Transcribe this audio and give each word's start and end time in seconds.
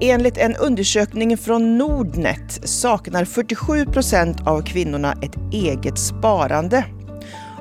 Enligt 0.00 0.38
en 0.38 0.56
undersökning 0.56 1.36
från 1.36 1.78
Nordnet 1.78 2.68
saknar 2.68 3.24
47 3.24 3.84
procent 3.86 4.46
av 4.46 4.62
kvinnorna 4.62 5.12
ett 5.22 5.36
eget 5.52 5.98
sparande. 5.98 6.84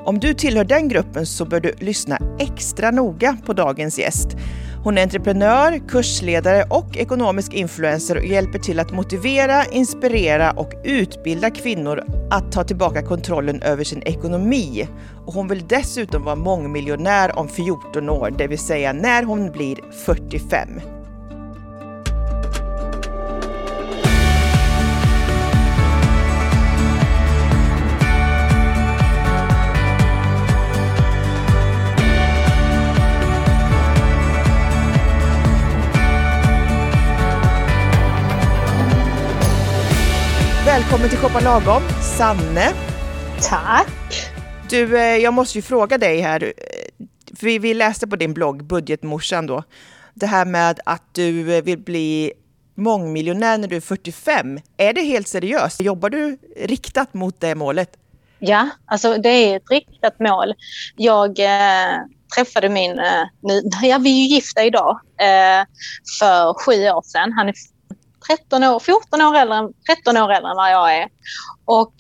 Om 0.06 0.20
du 0.20 0.34
tillhör 0.34 0.64
den 0.64 0.88
gruppen 0.88 1.26
så 1.26 1.46
bör 1.46 1.60
du 1.60 1.74
lyssna 1.80 2.18
extra 2.40 2.92
noga 2.92 3.38
på 3.46 3.54
dagens 3.54 4.00
gäst. 4.00 4.28
Hon 4.84 4.98
är 4.98 5.04
entreprenör, 5.04 5.88
kursledare 5.88 6.64
och 6.70 6.98
ekonomisk 6.98 7.54
influencer 7.54 8.18
och 8.18 8.26
hjälper 8.26 8.60
till 8.60 8.80
att 8.80 8.92
motivera, 8.92 9.66
inspirera 9.66 10.52
och 10.52 10.74
utbilda 10.84 11.50
kvinnor 11.50 12.04
att 12.32 12.52
ta 12.52 12.64
tillbaka 12.64 13.02
kontrollen 13.02 13.62
över 13.62 13.84
sin 13.84 14.04
ekonomi. 14.04 14.88
Och 15.26 15.34
hon 15.34 15.48
vill 15.48 15.68
dessutom 15.68 16.24
vara 16.24 16.36
mångmiljonär 16.36 17.40
om 17.40 17.50
14 17.50 18.10
år, 18.10 18.34
det 18.38 18.48
vill 18.48 18.60
säga 18.60 18.94
när 18.94 19.24
hon 19.24 19.52
blir 19.52 19.78
45. 20.06 20.97
Välkommen 40.78 41.10
till 41.10 41.18
Shoppa 41.18 41.40
Lagom, 41.40 41.84
Sanne. 42.18 42.74
Tack. 43.42 44.32
Du, 44.70 44.98
eh, 44.98 45.18
jag 45.18 45.34
måste 45.34 45.58
ju 45.58 45.62
fråga 45.62 45.98
dig 45.98 46.20
här, 46.20 46.44
eh, 46.44 47.06
för 47.40 47.60
vi 47.60 47.74
läste 47.74 48.08
på 48.08 48.16
din 48.16 48.34
blogg, 48.34 48.64
Budgetmorsan 48.64 49.48
då, 49.48 49.64
det 50.14 50.26
här 50.26 50.46
med 50.46 50.80
att 50.86 51.04
du 51.12 51.56
eh, 51.56 51.64
vill 51.64 51.80
bli 51.80 52.34
mångmiljonär 52.76 53.58
när 53.58 53.68
du 53.68 53.76
är 53.76 53.82
45. 53.82 54.60
Är 54.78 54.94
det 54.94 55.02
helt 55.02 55.28
seriöst? 55.28 55.82
Jobbar 55.82 56.10
du 56.10 56.38
riktat 56.58 57.14
mot 57.14 57.40
det 57.40 57.56
målet? 57.56 57.90
Ja, 58.40 58.70
alltså 58.86 59.18
det 59.18 59.30
är 59.30 59.58
ett 59.58 59.72
riktat 59.72 60.20
mål. 60.20 60.54
Jag 60.96 61.40
eh, 61.40 61.98
träffade 62.36 62.70
min, 62.70 63.00
eh, 63.00 63.24
nu, 63.42 63.62
ja 63.82 63.98
vi 63.98 64.10
är 64.10 64.28
ju 64.28 64.36
gifta 64.36 64.64
idag, 64.64 65.00
eh, 65.20 65.66
för 66.20 66.54
sju 66.66 66.90
år 66.90 67.02
sedan. 67.02 67.34
Han 67.34 67.48
är 67.48 67.54
13 68.28 68.64
år, 68.64 68.80
14 68.80 69.22
år 69.22 69.36
äldre, 69.36 69.70
13 69.96 70.18
år 70.18 70.32
äldre 70.32 70.50
än 70.50 70.56
vad 70.56 70.72
jag 70.72 70.98
är. 70.98 71.10
Och 71.66 71.94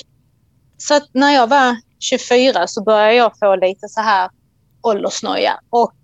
så 0.77 0.93
att 0.93 1.09
när 1.13 1.31
jag 1.31 1.47
var 1.47 1.77
24 1.99 2.67
så 2.67 2.83
började 2.83 3.13
jag 3.13 3.39
få 3.39 3.55
lite 3.55 3.87
så 3.89 4.01
här 4.01 4.29
åldersnoja 4.81 5.59
och 5.69 5.95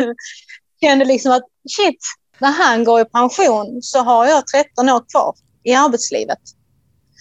kände 0.80 1.04
liksom 1.04 1.32
att 1.32 1.42
shit, 1.76 1.98
när 2.38 2.50
han 2.50 2.84
går 2.84 3.00
i 3.00 3.04
pension 3.04 3.82
så 3.82 3.98
har 3.98 4.26
jag 4.26 4.46
13 4.46 4.88
år 4.88 5.04
kvar 5.12 5.34
i 5.62 5.74
arbetslivet. 5.74 6.38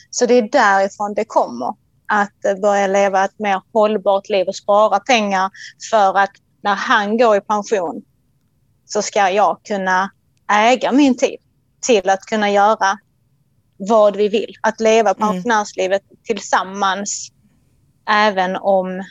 Så 0.10 0.26
det 0.26 0.34
är 0.34 0.50
därifrån 0.52 1.14
det 1.14 1.26
kommer. 1.26 1.74
Att 2.12 2.62
börja 2.62 2.88
leva 2.88 3.26
ett 3.26 3.40
mer 3.40 3.62
hållbart 3.74 4.30
liv 4.30 4.48
och 4.48 4.56
spara 4.56 5.00
pengar 5.00 5.52
för 5.92 6.18
att 6.18 6.32
när 6.62 6.76
han 6.76 7.18
går 7.18 7.38
i 7.38 7.42
pension 7.42 8.02
så 8.86 9.02
ska 9.02 9.30
jag 9.30 9.60
kunna 9.64 10.12
äga 10.52 10.92
min 10.92 11.18
tid 11.18 11.38
till 11.82 12.10
att 12.10 12.22
kunna 12.22 12.52
göra 12.52 12.98
vad 13.78 14.16
vi 14.16 14.30
vill. 14.30 14.54
Att 14.62 14.80
leva 14.80 15.14
pensionärslivet 15.14 16.02
mm. 16.12 16.18
tillsammans 16.24 17.32
även 18.10 18.56
om 18.56 19.04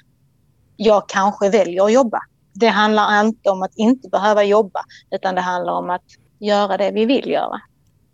jag 0.77 1.09
kanske 1.09 1.51
väljer 1.51 1.85
att 1.85 1.93
jobba. 1.93 2.21
Det 2.53 2.69
handlar 2.69 3.21
inte 3.21 3.51
om 3.51 3.63
att 3.63 3.77
inte 3.77 4.09
behöva 4.09 4.45
jobba 4.45 4.85
utan 5.11 5.35
det 5.35 5.41
handlar 5.41 5.73
om 5.73 5.91
att 5.91 6.05
göra 6.39 6.77
det 6.77 6.91
vi 6.91 7.05
vill 7.05 7.31
göra. 7.31 7.61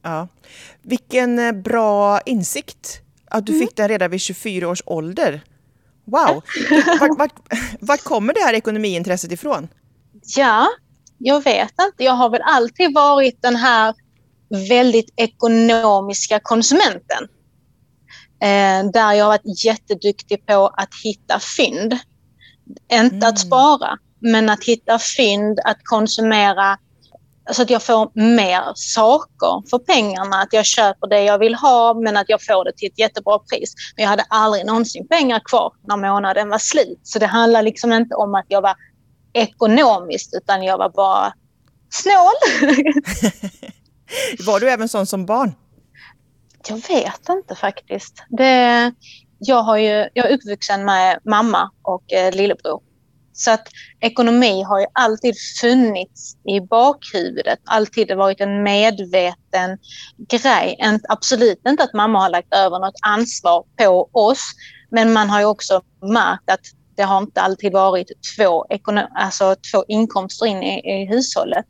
Ja. 0.03 0.29
Vilken 0.83 1.39
eh, 1.39 1.53
bra 1.53 2.21
insikt 2.21 3.01
att 3.31 3.47
du 3.47 3.53
mm. 3.53 3.67
fick 3.67 3.77
den 3.77 3.89
redan 3.89 4.11
vid 4.11 4.21
24 4.21 4.69
års 4.69 4.83
ålder. 4.87 5.41
Wow! 6.05 6.43
Vart, 7.01 7.19
vart, 7.19 7.33
vart 7.81 8.05
kommer 8.05 8.35
det 8.35 8.41
här 8.41 8.55
ekonomiintresset 8.55 9.33
ifrån? 9.33 9.69
Ja, 10.37 10.69
jag 11.19 11.45
vet 11.45 11.73
inte. 11.81 12.05
Jag 12.05 12.13
har 12.13 12.31
väl 12.31 12.43
alltid 12.45 12.95
varit 12.95 13.43
den 13.43 13.57
här 13.57 13.95
väldigt 14.55 15.15
ekonomiska 15.17 16.41
konsumenten. 16.43 17.29
Eh, 18.43 18.91
där 18.93 19.13
jag 19.13 19.25
har 19.25 19.29
varit 19.29 19.65
jätteduktig 19.65 20.47
på 20.47 20.67
att 20.67 20.91
hitta 21.05 21.41
fynd. 21.57 21.99
Inte 22.93 23.17
mm. 23.17 23.29
att 23.29 23.39
spara, 23.39 23.99
men 24.21 24.51
att 24.51 24.65
hitta 24.65 24.99
fynd, 24.99 25.61
att 25.65 25.79
konsumera 25.85 26.79
så 27.51 27.63
att 27.63 27.71
jag 27.71 27.83
får 27.83 28.11
mer 28.15 28.73
saker 28.75 29.69
för 29.71 29.79
pengarna. 29.79 30.37
Att 30.37 30.53
jag 30.53 30.67
köper 30.67 31.07
det 31.07 31.23
jag 31.23 31.39
vill 31.39 31.55
ha 31.55 31.95
men 31.95 32.17
att 32.17 32.29
jag 32.29 32.45
får 32.45 32.65
det 32.65 32.73
till 32.77 32.89
ett 32.89 32.99
jättebra 32.99 33.39
pris. 33.39 33.75
Men 33.97 34.03
jag 34.03 34.11
hade 34.11 34.25
aldrig 34.29 34.67
någonsin 34.67 35.09
pengar 35.09 35.41
kvar 35.45 35.73
när 35.89 35.97
månaden 35.97 36.49
var 36.49 36.59
slut. 36.59 37.01
Så 37.03 37.19
det 37.19 37.27
handlar 37.27 37.63
liksom 37.63 37.93
inte 37.93 38.15
om 38.15 38.35
att 38.35 38.47
jag 38.49 38.63
var 38.63 38.77
ekonomiskt 39.33 40.35
utan 40.35 40.63
jag 40.63 40.79
var 40.79 40.91
bara 40.91 41.33
snål. 41.91 42.71
Var 44.47 44.61
du 44.61 44.71
även 44.71 44.89
sån 44.89 45.07
som 45.07 45.27
barn? 45.27 45.55
Jag 46.69 46.77
vet 46.77 47.29
inte 47.29 47.55
faktiskt. 47.55 48.23
Det, 48.29 48.93
jag, 49.39 49.63
har 49.63 49.77
ju, 49.77 50.09
jag 50.15 50.31
är 50.31 50.35
uppvuxen 50.35 50.85
med 50.85 51.19
mamma 51.25 51.71
och 51.83 52.13
eh, 52.13 52.35
lillebror. 52.35 52.81
Så 53.33 53.51
att 53.51 53.69
ekonomi 54.01 54.63
har 54.63 54.81
ju 54.81 54.87
alltid 54.93 55.35
funnits 55.61 56.37
i 56.49 56.61
bakhuvudet, 56.61 57.59
alltid 57.65 58.17
varit 58.17 58.41
en 58.41 58.63
medveten 58.63 59.79
grej. 60.29 60.77
En, 60.79 61.01
absolut 61.09 61.61
inte 61.69 61.83
att 61.83 61.95
mamma 61.95 62.21
har 62.21 62.31
lagt 62.31 62.55
över 62.55 62.79
något 62.79 62.95
ansvar 63.07 63.65
på 63.79 64.11
oss, 64.13 64.45
men 64.91 65.13
man 65.13 65.31
har 65.31 65.41
ju 65.41 65.47
också 65.47 65.83
märkt 66.03 66.51
att 66.51 66.61
det 66.97 67.03
har 67.03 67.19
inte 67.19 67.41
alltid 67.41 67.73
varit 67.73 68.09
två, 68.37 68.67
alltså 69.15 69.57
två 69.73 69.85
inkomster 69.89 70.47
in 70.47 70.63
i, 70.63 71.03
i 71.03 71.07
hushållet. 71.07 71.67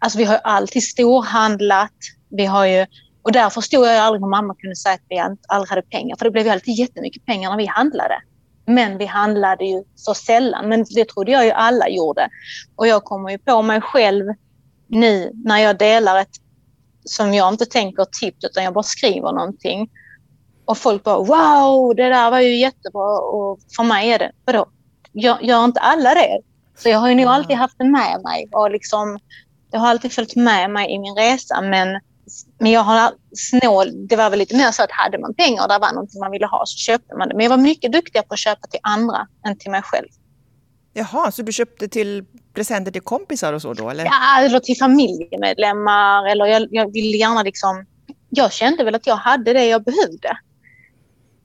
Alltså 0.00 0.18
vi 0.18 0.24
har 0.24 0.34
ju 0.34 0.40
alltid 0.44 0.82
storhandlat. 0.82 1.92
Vi 2.30 2.46
har 2.46 2.66
ju, 2.66 2.86
och 3.22 3.32
där 3.32 3.50
förstod 3.50 3.86
jag 3.86 3.96
aldrig 3.96 4.22
hur 4.22 4.28
mamma 4.28 4.54
kunde 4.54 4.76
säga 4.76 4.94
att 4.94 5.00
vi 5.08 5.18
aldrig 5.48 5.68
hade 5.68 5.82
pengar. 5.82 6.16
För 6.16 6.24
det 6.24 6.30
blev 6.30 6.44
ju 6.46 6.52
alltid 6.52 6.74
jättemycket 6.74 7.26
pengar 7.26 7.50
när 7.50 7.56
vi 7.56 7.66
handlade. 7.66 8.14
Men 8.66 8.98
vi 8.98 9.06
handlade 9.06 9.64
ju 9.64 9.84
så 9.94 10.14
sällan. 10.14 10.68
Men 10.68 10.84
det 10.94 11.08
trodde 11.08 11.32
jag 11.32 11.44
ju 11.44 11.50
alla 11.50 11.88
gjorde. 11.88 12.28
Och 12.76 12.86
jag 12.86 13.04
kommer 13.04 13.30
ju 13.30 13.38
på 13.38 13.62
mig 13.62 13.80
själv 13.80 14.24
nu 14.88 15.30
när 15.44 15.58
jag 15.58 15.78
delar 15.78 16.20
ett 16.20 16.36
som 17.04 17.34
jag 17.34 17.52
inte 17.52 17.66
tänker 17.66 18.04
tips 18.04 18.44
utan 18.44 18.64
jag 18.64 18.74
bara 18.74 18.82
skriver 18.82 19.32
någonting. 19.32 19.90
Och 20.64 20.78
folk 20.78 21.02
bara 21.02 21.18
wow, 21.18 21.94
det 21.96 22.08
där 22.08 22.30
var 22.30 22.40
ju 22.40 22.56
jättebra. 22.56 23.18
Och 23.18 23.58
för 23.76 23.82
mig 23.82 24.10
är 24.10 24.18
det, 24.18 24.32
vadå? 24.44 24.66
Gör, 25.12 25.38
gör 25.42 25.64
inte 25.64 25.80
alla 25.80 26.14
det? 26.14 26.40
Så 26.78 26.88
jag 26.88 26.98
har 26.98 27.08
ju 27.08 27.14
nog 27.14 27.26
alltid 27.26 27.56
haft 27.56 27.78
det 27.78 27.84
med 27.84 28.20
mig 28.22 28.48
och 28.52 28.70
liksom 28.70 29.18
det 29.70 29.78
har 29.78 29.88
alltid 29.88 30.12
följt 30.12 30.36
med 30.36 30.70
mig 30.70 30.94
i 30.94 30.98
min 30.98 31.14
resa 31.14 31.60
men, 31.60 32.00
men 32.58 32.72
jag 32.72 32.80
har 32.80 33.12
snål, 33.36 34.08
det 34.08 34.16
var 34.16 34.30
väl 34.30 34.38
lite 34.38 34.56
mer 34.56 34.70
så 34.70 34.82
att 34.82 34.92
hade 34.92 35.18
man 35.18 35.34
pengar 35.34 35.62
och 35.62 35.68
det 35.68 35.78
var 35.78 35.92
någonting 35.92 36.20
man 36.20 36.30
ville 36.30 36.46
ha 36.46 36.62
så 36.66 36.76
köpte 36.76 37.16
man 37.16 37.28
det. 37.28 37.34
Men 37.34 37.42
jag 37.44 37.50
var 37.50 37.56
mycket 37.56 37.92
duktigare 37.92 38.26
på 38.26 38.34
att 38.34 38.40
köpa 38.40 38.66
till 38.66 38.80
andra 38.82 39.26
än 39.46 39.58
till 39.58 39.70
mig 39.70 39.82
själv. 39.82 40.08
Jaha, 40.92 41.32
så 41.32 41.42
du 41.42 41.52
köpte 41.52 41.88
till 41.88 42.24
presenter 42.54 42.92
till 42.92 43.02
kompisar 43.02 43.52
och 43.52 43.62
så 43.62 43.74
då? 43.74 43.90
Eller? 43.90 44.04
Ja, 44.04 44.44
eller 44.44 44.60
till 44.60 44.76
familjemedlemmar. 44.76 46.26
Eller 46.26 46.46
jag, 46.46 46.68
jag 46.70 46.92
ville 46.92 47.16
gärna 47.16 47.42
liksom... 47.42 47.86
Jag 48.28 48.52
kände 48.52 48.84
väl 48.84 48.94
att 48.94 49.06
jag 49.06 49.16
hade 49.16 49.52
det 49.52 49.66
jag 49.66 49.84
behövde. 49.84 50.38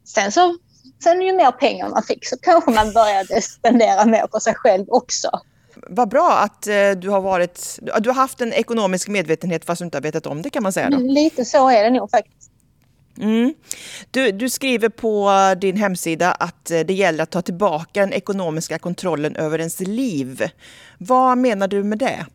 Sen 0.05 0.31
så 0.31 0.57
sen 1.03 1.21
ju 1.21 1.33
mer 1.33 1.51
pengar 1.51 1.89
man 1.89 2.03
fick 2.03 2.27
så 2.27 2.37
kanske 2.41 2.71
man 2.71 2.93
började 2.93 3.41
spendera 3.41 4.05
mer 4.05 4.27
på 4.27 4.39
sig 4.39 4.55
själv 4.55 4.85
också 4.87 5.29
vad 5.87 6.09
bra 6.09 6.31
att 6.31 6.67
eh, 6.67 6.91
du 6.91 7.09
har 7.09 7.21
varit, 7.21 7.79
du 7.99 8.09
har 8.09 8.15
haft 8.15 8.41
en 8.41 8.53
ekonomisk 8.53 9.07
medvetenhet 9.07 9.65
fast 9.65 9.79
du 9.79 9.85
inte 9.85 9.97
har 9.97 10.01
vetat 10.01 10.25
om 10.25 10.41
det 10.41 10.49
kan 10.49 10.63
man 10.63 10.73
säga. 10.73 10.89
Då. 10.89 10.97
Lite 10.97 11.45
så 11.45 11.69
är 11.69 11.83
det 11.83 11.89
nog 11.89 12.11
faktiskt. 12.11 12.51
Mm. 13.17 13.53
Du, 14.11 14.31
du, 14.31 14.49
skriver 14.49 14.89
på 14.89 15.31
din 15.61 15.77
hemsida 15.77 16.31
att 16.31 16.71
eh, 16.71 16.79
det 16.79 16.93
gäller 16.93 17.23
att 17.23 17.29
ta 17.29 17.41
tillbaka 17.41 17.99
den 17.99 18.13
ekonomiska 18.13 18.79
kontrollen 18.79 19.35
över 19.35 19.59
ens 19.59 19.79
liv. 19.79 20.49
Vad 20.97 21.37
menar 21.37 21.67
du 21.67 21.83
med 21.83 21.97
det? 21.97 22.25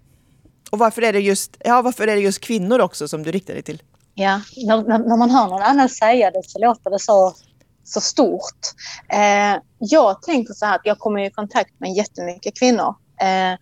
Och 0.70 0.78
varför 0.78 1.02
är 1.02 1.12
det 1.12 1.20
just, 1.20 1.56
ja, 1.58 1.82
varför 1.82 2.08
är 2.08 2.16
det 2.16 2.22
just 2.22 2.40
kvinnor 2.40 2.80
också 2.80 3.08
som 3.08 3.22
du 3.22 3.32
riktar 3.32 3.54
dig 3.54 3.62
till? 3.62 3.82
Ja, 4.14 4.40
när, 4.66 4.98
när 5.08 5.16
man 5.16 5.30
hör 5.30 5.48
någon 5.48 5.62
annan 5.62 5.88
säga 5.88 6.30
det 6.30 6.42
så 6.44 6.58
låter 6.58 6.90
det 6.90 6.98
så, 6.98 7.34
så 7.84 8.00
stort. 8.00 8.60
Eh, 9.08 9.62
jag 9.78 10.22
tänker 10.22 10.54
så 10.54 10.66
här 10.66 10.74
att 10.74 10.84
jag 10.84 10.98
kommer 10.98 11.26
i 11.26 11.30
kontakt 11.30 11.80
med 11.80 11.92
jättemycket 11.92 12.58
kvinnor 12.58 12.94
Eh, 13.20 13.58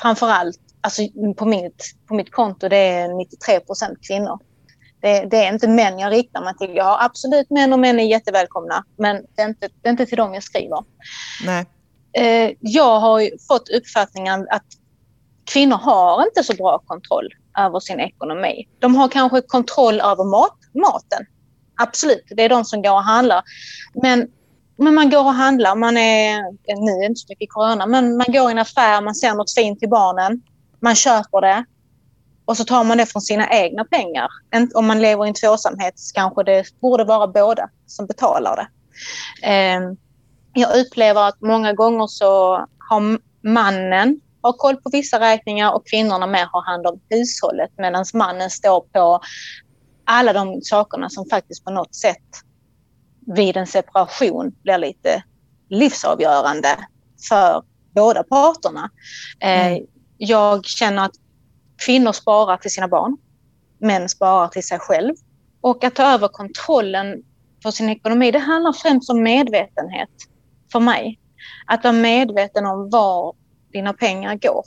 framförallt 0.00 0.60
alltså 0.80 1.02
på, 1.36 1.44
mitt, 1.44 1.94
på 2.08 2.14
mitt 2.14 2.32
konto 2.32 2.68
det 2.68 2.76
är 2.76 3.08
93 3.08 3.60
procent 3.60 3.98
kvinnor. 4.08 4.38
Det, 5.00 5.24
det, 5.24 5.44
är 5.44 5.52
inte 5.52 5.68
män 5.68 5.98
jag 5.98 6.12
riktar 6.12 6.44
mig 6.44 6.56
till. 6.56 6.76
Jag 6.76 6.84
har 6.84 7.04
absolut 7.04 7.50
män 7.50 7.72
och 7.72 7.78
män 7.78 8.00
är 8.00 8.04
jättevälkomna 8.04 8.84
men 8.96 9.16
det 9.36 9.42
är 9.42 9.48
inte, 9.48 9.68
det 9.82 9.88
är 9.88 9.90
inte 9.90 10.06
till 10.06 10.16
dem 10.16 10.34
jag 10.34 10.42
skriver. 10.42 10.84
Nej. 11.44 11.66
Eh, 12.12 12.56
jag 12.60 13.00
har 13.00 13.46
fått 13.48 13.68
uppfattningen 13.68 14.46
att 14.50 14.64
kvinnor 15.52 15.76
har 15.76 16.24
inte 16.24 16.44
så 16.44 16.54
bra 16.54 16.78
kontroll 16.78 17.28
över 17.58 17.80
sin 17.80 18.00
ekonomi. 18.00 18.68
De 18.78 18.94
har 18.94 19.08
kanske 19.08 19.40
kontroll 19.40 20.00
över 20.00 20.24
mat, 20.24 20.58
maten. 20.74 21.26
Absolut, 21.80 22.24
det 22.36 22.42
är 22.42 22.48
de 22.48 22.64
som 22.64 22.82
går 22.82 22.92
och 22.92 23.04
handlar. 23.04 23.42
Men, 24.02 24.28
men 24.78 24.94
man 24.94 25.10
går 25.10 25.24
och 25.24 25.34
handlar, 25.34 25.76
man 25.76 25.96
är, 25.96 26.38
eh, 26.38 26.80
nu 26.80 26.92
är 26.92 27.00
det 27.00 27.06
inte 27.06 27.20
så 27.20 27.26
mycket 27.28 27.52
corona, 27.52 27.86
men 27.86 28.16
man 28.16 28.26
går 28.28 28.48
i 28.48 28.52
en 28.52 28.58
affär, 28.58 29.00
man 29.00 29.14
ser 29.14 29.34
något 29.34 29.54
fint 29.54 29.80
till 29.80 29.88
barnen, 29.88 30.42
man 30.80 30.94
köper 30.94 31.40
det 31.40 31.64
och 32.44 32.56
så 32.56 32.64
tar 32.64 32.84
man 32.84 32.98
det 32.98 33.06
från 33.06 33.22
sina 33.22 33.50
egna 33.50 33.84
pengar. 33.84 34.28
Om 34.74 34.86
man 34.86 35.00
lever 35.00 35.24
i 35.24 35.28
en 35.28 35.34
tvåsamhet 35.34 35.94
kanske 36.14 36.42
det 36.42 36.80
borde 36.80 37.04
vara 37.04 37.26
båda 37.26 37.70
som 37.86 38.06
betalar 38.06 38.56
det. 38.56 38.68
Ehm, 39.46 39.96
jag 40.52 40.76
upplever 40.76 41.28
att 41.28 41.40
många 41.40 41.72
gånger 41.72 42.06
så 42.06 42.56
har 42.78 43.18
mannen 43.42 44.20
har 44.42 44.52
koll 44.52 44.76
på 44.76 44.90
vissa 44.92 45.20
räkningar 45.20 45.72
och 45.72 45.86
kvinnorna 45.86 46.26
mer 46.26 46.48
har 46.52 46.62
hand 46.62 46.86
om 46.86 47.00
hushållet 47.10 47.70
medan 47.78 48.04
mannen 48.14 48.50
står 48.50 48.80
på 48.80 49.20
alla 50.04 50.32
de 50.32 50.60
sakerna 50.62 51.10
som 51.10 51.26
faktiskt 51.30 51.64
på 51.64 51.70
något 51.70 51.94
sätt 51.94 52.47
vid 53.34 53.56
en 53.56 53.66
separation 53.66 54.52
blir 54.62 54.78
lite 54.78 55.22
livsavgörande 55.68 56.68
för 57.28 57.62
båda 57.94 58.22
parterna. 58.22 58.90
Mm. 59.40 59.72
Eh, 59.72 59.82
jag 60.16 60.64
känner 60.64 61.04
att 61.04 61.14
kvinnor 61.86 62.12
sparar 62.12 62.56
till 62.56 62.70
sina 62.70 62.88
barn, 62.88 63.16
män 63.78 64.08
sparar 64.08 64.48
till 64.48 64.66
sig 64.66 64.78
själv. 64.78 65.14
Och 65.60 65.84
att 65.84 65.94
ta 65.94 66.02
över 66.02 66.28
kontrollen 66.28 67.22
för 67.62 67.70
sin 67.70 67.88
ekonomi, 67.88 68.30
det 68.30 68.38
handlar 68.38 68.72
främst 68.72 69.10
om 69.10 69.22
medvetenhet 69.22 70.10
för 70.72 70.80
mig. 70.80 71.20
Att 71.66 71.84
vara 71.84 71.92
medveten 71.92 72.66
om 72.66 72.90
var 72.90 73.34
dina 73.72 73.92
pengar 73.92 74.34
går. 74.34 74.64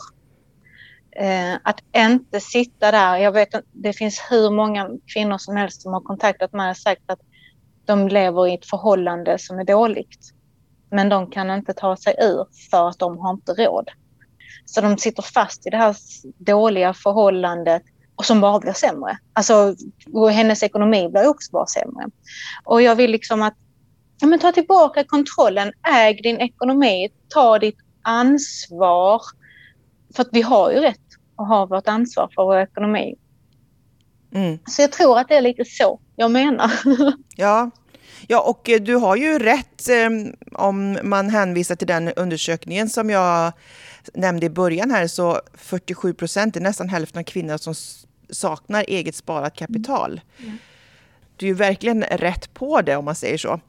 Eh, 1.16 1.56
att 1.64 1.80
inte 1.96 2.40
sitta 2.40 2.92
där. 2.92 3.18
Jag 3.18 3.32
vet 3.32 3.56
att 3.56 3.66
det 3.72 3.94
finns 3.94 4.22
hur 4.30 4.50
många 4.50 4.90
kvinnor 5.14 5.38
som 5.38 5.56
helst 5.56 5.82
som 5.82 5.94
har 5.94 6.02
kontaktat 6.02 6.54
mig 6.54 6.70
och 6.70 6.78
sagt 6.78 7.02
att 7.06 7.20
de 7.86 8.08
lever 8.08 8.48
i 8.48 8.54
ett 8.54 8.66
förhållande 8.66 9.38
som 9.40 9.60
är 9.60 9.64
dåligt. 9.64 10.34
Men 10.92 11.10
de 11.10 11.32
kan 11.32 11.52
inte 11.52 11.74
ta 11.74 11.96
sig 11.98 12.16
ur 12.22 12.48
för 12.72 12.90
att 12.90 13.00
de 13.00 13.18
har 13.18 13.34
inte 13.34 13.54
råd. 13.54 13.90
Så 14.66 14.82
de 14.82 14.98
sitter 14.98 15.24
fast 15.24 15.68
i 15.68 15.70
det 15.70 15.78
här 15.78 15.96
dåliga 16.38 16.94
förhållandet 16.94 17.84
och 18.16 18.26
som 18.26 18.42
bara 18.42 18.60
blir 18.60 18.74
sämre. 18.74 19.18
Alltså, 19.34 19.76
hennes 20.32 20.64
ekonomi 20.64 21.10
blir 21.10 21.28
också 21.28 21.52
bara 21.52 21.66
sämre. 21.66 22.06
Och 22.64 22.82
jag 22.82 22.96
vill 22.96 23.12
liksom 23.12 23.42
att 23.42 23.54
ja, 24.22 24.28
men 24.28 24.40
ta 24.40 24.52
tillbaka 24.52 25.04
kontrollen, 25.04 25.72
äg 25.96 26.14
din 26.14 26.38
ekonomi, 26.38 27.10
ta 27.30 27.60
ditt 27.60 27.78
ansvar. 28.02 29.22
För 30.16 30.22
att 30.22 30.30
vi 30.32 30.42
har 30.42 30.72
ju 30.72 30.80
rätt 30.80 30.98
att 31.36 31.48
ha 31.48 31.66
vårt 31.66 31.88
ansvar 31.88 32.30
för 32.36 32.44
vår 32.44 32.58
ekonomi. 32.58 33.16
Mm. 34.34 34.60
Så 34.66 34.82
jag 34.82 34.92
tror 34.92 35.20
att 35.20 35.28
det 35.28 35.36
är 35.36 35.42
lite 35.42 35.66
så 35.66 36.00
jag 36.22 36.32
menar. 36.32 36.72
Ja, 37.36 37.72
Ja, 38.28 38.42
och 38.42 38.70
eh, 38.70 38.82
du 38.82 38.96
har 38.96 39.16
ju 39.16 39.40
rätt 39.40 39.90
eh, 39.90 40.10
om 40.52 41.00
man 41.04 41.30
hänvisar 41.30 41.76
till 41.76 41.88
den 41.88 42.14
undersökningen 42.14 42.90
som 42.90 43.10
jag 43.10 43.54
nämnde 44.14 44.46
i 44.46 44.50
början 44.50 44.92
här, 44.92 45.08
så 45.08 45.42
47 45.54 46.14
procent, 46.14 46.56
är 46.56 46.62
nästan 46.62 46.90
hälften 46.90 47.20
av 47.20 47.24
kvinnor 47.24 47.58
som 47.58 47.74
saknar 48.30 48.86
eget 48.88 49.16
sparat 49.16 49.56
kapital. 49.56 50.22
Mm. 50.40 50.58
Du 51.38 51.46
är 51.46 51.48
ju 51.48 51.54
verkligen 51.54 52.04
rätt 52.04 52.54
på 52.54 52.82
det 52.82 52.96
om 52.96 53.06
man 53.06 53.16
säger 53.16 53.38
så. 53.38 53.60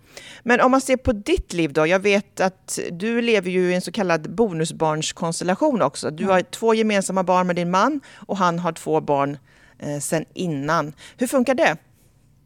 Men 0.42 0.60
om 0.60 0.70
man 0.70 0.80
ser 0.80 0.96
på 0.96 1.12
ditt 1.12 1.52
liv 1.52 1.72
då, 1.72 1.86
jag 1.86 2.00
vet 2.00 2.40
att 2.40 2.78
du 2.90 3.20
lever 3.20 3.50
ju 3.50 3.70
i 3.70 3.74
en 3.74 3.80
så 3.80 3.92
kallad 3.92 4.34
bonusbarnskonstellation 4.34 5.82
också. 5.82 6.10
Du 6.10 6.26
har 6.26 6.40
två 6.40 6.74
gemensamma 6.74 7.22
barn 7.22 7.46
med 7.46 7.56
din 7.56 7.70
man 7.70 8.00
och 8.14 8.36
han 8.36 8.58
har 8.58 8.72
två 8.72 9.00
barn 9.00 9.38
eh, 9.78 9.98
sedan 9.98 10.24
innan. 10.34 10.92
Hur 11.16 11.26
funkar 11.26 11.54
det? 11.54 11.76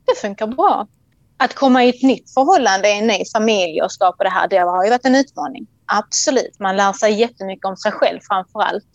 Det 0.07 0.21
funkar 0.21 0.47
bra. 0.47 0.89
Att 1.39 1.55
komma 1.55 1.85
i 1.85 1.89
ett 1.89 2.03
nytt 2.03 2.35
förhållande, 2.35 2.89
en 2.89 3.07
ny 3.07 3.23
familj 3.33 3.83
och 3.83 3.93
skapa 3.93 4.25
det 4.25 4.31
här, 4.31 4.49
det 4.49 4.59
har 4.59 4.85
ju 4.85 4.91
varit 4.91 5.07
en 5.07 5.15
utmaning. 5.15 5.67
Absolut, 5.87 6.61
man 6.61 6.77
lär 6.77 6.93
sig 6.93 7.13
jättemycket 7.13 7.65
om 7.65 7.77
sig 7.77 7.93
själv 7.93 8.21
framför 8.23 8.61
allt. 8.61 8.93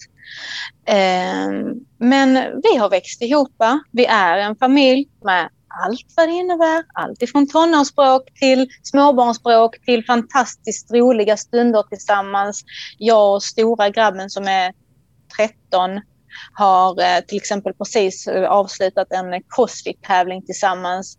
Ehm, 0.86 1.66
men 1.98 2.34
vi 2.63 2.78
har 2.78 2.90
växt 2.90 3.22
ihop. 3.22 3.56
Vi 3.92 4.06
är 4.06 4.38
en 4.38 4.56
familj 4.56 5.10
med 5.24 5.50
allt 5.86 6.13
vad 6.18 6.30
det 6.30 6.34
innebär. 6.34 6.84
Allt 6.94 7.22
ifrån 7.22 7.48
tonårsspråk 7.48 8.34
till 8.40 8.68
småbarnsspråk 8.84 9.86
till 9.86 10.06
fantastiskt 10.06 10.92
roliga 10.92 11.38
stunder 11.38 11.84
tillsammans. 11.84 12.64
Jag 12.98 13.34
och 13.34 13.44
stora 13.44 13.90
grabben 13.90 14.30
som 14.30 14.48
är 14.48 14.74
13 15.38 16.02
har 16.54 17.01
eh, 17.01 17.19
till 17.28 17.38
exempel 17.38 17.74
precis 17.74 18.28
eh, 18.28 18.50
avslutat 18.50 19.07
en 19.12 19.44
crossfit-tävling 19.50 20.45
tillsammans. 20.45 21.18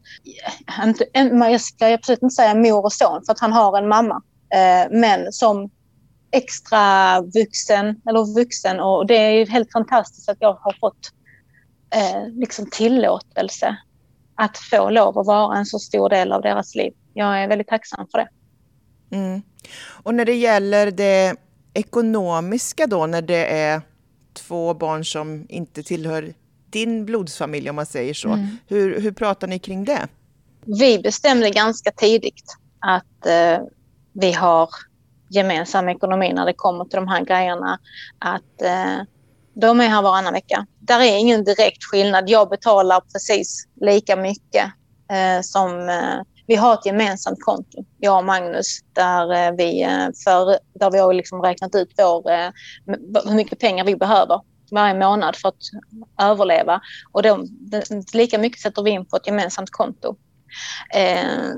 Eh, 1.14 1.24
jag 1.24 1.60
ska 1.60 1.94
absolut 1.94 2.22
inte 2.22 2.34
säga 2.34 2.54
mor 2.54 2.84
och 2.84 2.92
son 2.92 3.22
för 3.26 3.32
att 3.32 3.40
han 3.40 3.52
har 3.52 3.78
en 3.78 3.88
mamma. 3.88 4.22
Men 4.90 5.32
som 5.32 5.70
extra 6.30 7.20
vuxen 7.20 8.00
eller 8.08 8.34
vuxen 8.34 8.80
och 8.80 9.06
det 9.06 9.14
är 9.14 9.46
helt 9.46 9.72
fantastiskt 9.72 10.28
att 10.28 10.36
jag 10.40 10.54
har 10.54 10.76
fått 10.80 11.10
liksom 12.32 12.66
tillåtelse 12.70 13.76
att 14.34 14.58
få 14.58 14.90
lov 14.90 15.18
att 15.18 15.26
vara 15.26 15.58
en 15.58 15.66
så 15.66 15.78
stor 15.78 16.08
del 16.08 16.32
av 16.32 16.42
deras 16.42 16.74
liv. 16.74 16.92
Jag 17.14 17.42
är 17.42 17.48
väldigt 17.48 17.68
tacksam 17.68 18.06
för 18.10 18.18
det. 18.18 18.28
Mm. 19.16 19.42
Och 20.02 20.14
när 20.14 20.24
det 20.24 20.34
gäller 20.34 20.90
det 20.90 21.36
ekonomiska 21.74 22.86
då, 22.86 23.06
när 23.06 23.22
det 23.22 23.52
är 23.52 23.82
två 24.32 24.74
barn 24.74 25.04
som 25.04 25.46
inte 25.48 25.82
tillhör 25.82 26.34
din 26.70 27.04
blodsfamilj 27.04 27.70
om 27.70 27.76
man 27.76 27.86
säger 27.86 28.14
så. 28.14 28.28
Mm. 28.28 28.46
Hur, 28.68 29.00
hur 29.00 29.12
pratar 29.12 29.46
ni 29.46 29.58
kring 29.58 29.84
det? 29.84 30.08
Vi 30.64 30.98
bestämde 30.98 31.50
ganska 31.50 31.90
tidigt 31.90 32.56
att 32.78 33.26
eh, 33.26 33.66
vi 34.12 34.32
har 34.32 34.68
gemensam 35.28 35.88
ekonomi 35.88 36.32
när 36.32 36.46
det 36.46 36.52
kommer 36.52 36.84
till 36.84 36.96
de 36.96 37.08
här 37.08 37.24
grejerna. 37.24 37.78
Att 38.18 38.62
eh, 38.62 39.02
de 39.54 39.80
är 39.80 39.88
här 39.88 40.02
varannan 40.02 40.32
vecka. 40.32 40.66
Där 40.78 41.00
är 41.00 41.18
ingen 41.18 41.44
direkt 41.44 41.84
skillnad. 41.84 42.28
Jag 42.28 42.48
betalar 42.48 43.00
precis 43.00 43.68
lika 43.80 44.16
mycket 44.16 44.64
eh, 45.10 45.42
som 45.42 45.88
eh, 45.88 46.20
vi 46.52 46.56
har 46.56 46.74
ett 46.74 46.86
gemensamt 46.86 47.40
konto, 47.40 47.84
jag 47.98 48.18
och 48.18 48.24
Magnus, 48.24 48.78
där 48.92 49.32
eh, 49.32 49.52
vi, 49.56 49.82
eh, 49.82 50.08
för, 50.24 50.58
där 50.78 50.90
vi 50.90 50.98
har 50.98 51.14
liksom 51.14 51.42
räknat 51.42 51.74
ut 51.74 51.92
vår, 51.98 52.30
eh, 52.30 52.50
hur 53.24 53.34
mycket 53.34 53.58
pengar 53.58 53.84
vi 53.84 53.96
behöver 53.96 54.40
varje 54.70 54.94
månad 54.94 55.36
för 55.36 55.48
att 55.48 55.62
överleva. 56.22 56.80
Och 57.12 57.22
de, 57.22 57.48
lika 58.14 58.38
mycket 58.38 58.60
sätter 58.60 58.82
vi 58.82 58.90
in 58.90 59.06
på 59.06 59.16
ett 59.16 59.26
gemensamt 59.26 59.70
konto. 59.70 60.16
Eh, 60.94 61.54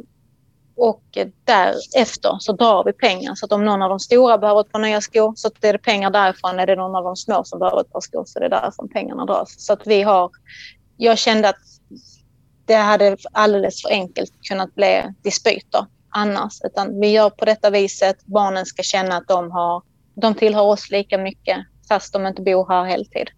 och 0.77 1.03
därefter 1.45 2.37
så 2.39 2.53
drar 2.53 2.85
vi 2.85 2.93
pengar. 2.93 3.35
Så 3.35 3.47
att 3.47 3.53
om 3.53 3.65
någon 3.65 3.83
av 3.83 3.89
de 3.89 4.01
stora 4.01 4.39
behöver 4.39 4.61
ett 4.61 4.73
par 4.73 4.79
nya 4.79 5.01
skor 5.01 5.33
så 5.37 5.51
är 5.61 5.73
det 5.73 5.79
pengar 5.79 6.11
därifrån. 6.11 6.61
Är 6.61 6.67
det 6.67 6.77
någon 6.77 6.97
av 6.97 7.05
de 7.05 7.17
små 7.17 7.45
som 7.45 7.59
behöver 7.59 7.81
ett 7.81 7.93
par 7.93 8.01
skor 8.01 8.25
så 8.27 8.39
är 8.39 8.43
det 8.43 8.49
därifrån 8.49 8.89
pengarna 8.89 9.25
dras. 9.25 9.55
Så 9.59 9.73
att 9.73 9.87
vi 9.87 10.03
har... 10.03 10.31
Jag 10.97 11.19
kände 11.19 11.49
att 11.49 11.74
det 12.67 12.75
hade 12.75 13.17
alldeles 13.33 13.83
för 13.83 13.91
enkelt 13.91 14.33
kunnat 14.49 14.75
bli 14.75 15.03
dispyter 15.23 15.87
annars. 16.09 16.61
Utan 16.65 17.01
vi 17.01 17.11
gör 17.11 17.31
på 17.31 17.45
detta 17.45 17.71
viset. 17.71 18.27
Barnen 18.27 18.67
ska 18.67 18.83
känna 18.83 19.17
att 19.17 19.29
de, 19.29 19.51
har, 19.51 19.83
de 20.15 20.35
tillhör 20.35 20.63
oss 20.63 20.91
lika 20.91 21.19
mycket 21.19 21.59
fast 21.89 22.13
de 22.13 22.27
inte 22.27 22.43
bor 22.43 22.69
här 22.69 22.85
heltid. 22.85 23.31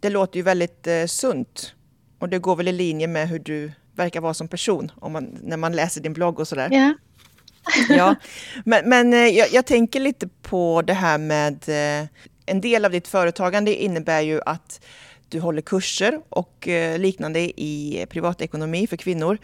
Det 0.00 0.10
låter 0.10 0.36
ju 0.36 0.42
väldigt 0.42 0.86
eh, 0.86 1.06
sunt 1.06 1.74
och 2.18 2.28
det 2.28 2.38
går 2.38 2.56
väl 2.56 2.68
i 2.68 2.72
linje 2.72 3.06
med 3.06 3.28
hur 3.28 3.38
du 3.38 3.72
verkar 3.94 4.20
vara 4.20 4.34
som 4.34 4.48
person 4.48 4.92
om 5.00 5.12
man, 5.12 5.38
när 5.42 5.56
man 5.56 5.72
läser 5.72 6.00
din 6.00 6.12
blogg 6.12 6.40
och 6.40 6.48
sådär. 6.48 6.68
Ja. 6.72 6.94
ja. 7.88 8.14
Men, 8.64 8.88
men 8.88 9.14
eh, 9.14 9.18
jag, 9.18 9.52
jag, 9.52 9.66
tänker 9.66 10.00
lite 10.00 10.28
på 10.42 10.82
det 10.82 10.92
här 10.92 11.18
med 11.18 11.68
eh, 11.68 12.08
en 12.46 12.60
del 12.60 12.84
av 12.84 12.90
ditt 12.90 13.08
företagande 13.08 13.74
innebär 13.74 14.20
ju 14.20 14.40
att 14.46 14.84
du 15.28 15.40
håller 15.40 15.62
kurser 15.62 16.20
och 16.28 16.68
eh, 16.68 16.98
liknande 16.98 17.40
i 17.60 18.06
privatekonomi 18.10 18.86
för 18.86 18.96
kvinnor. 18.96 19.38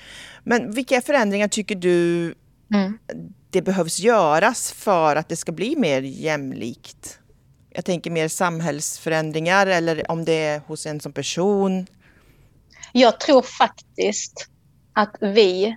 Men 0.44 0.72
vilka 0.72 1.00
förändringar 1.00 1.49
tycker 1.49 1.75
du 1.75 2.34
mm. 2.75 2.99
det 3.50 3.62
behövs 3.62 4.00
göras 4.00 4.72
för 4.72 5.16
att 5.16 5.28
det 5.28 5.37
ska 5.37 5.52
bli 5.52 5.76
mer 5.76 6.02
jämlikt? 6.02 7.18
Jag 7.70 7.84
tänker 7.84 8.10
mer 8.10 8.28
samhällsförändringar 8.28 9.66
eller 9.66 10.10
om 10.10 10.25
det 10.25 10.32
är 10.32 10.60
hos 10.66 10.87
en 10.87 11.00
som 11.00 11.12
person. 11.12 11.87
Jag 12.92 13.20
tror 13.20 13.42
faktiskt 13.42 14.49
att 14.92 15.16
vi, 15.20 15.76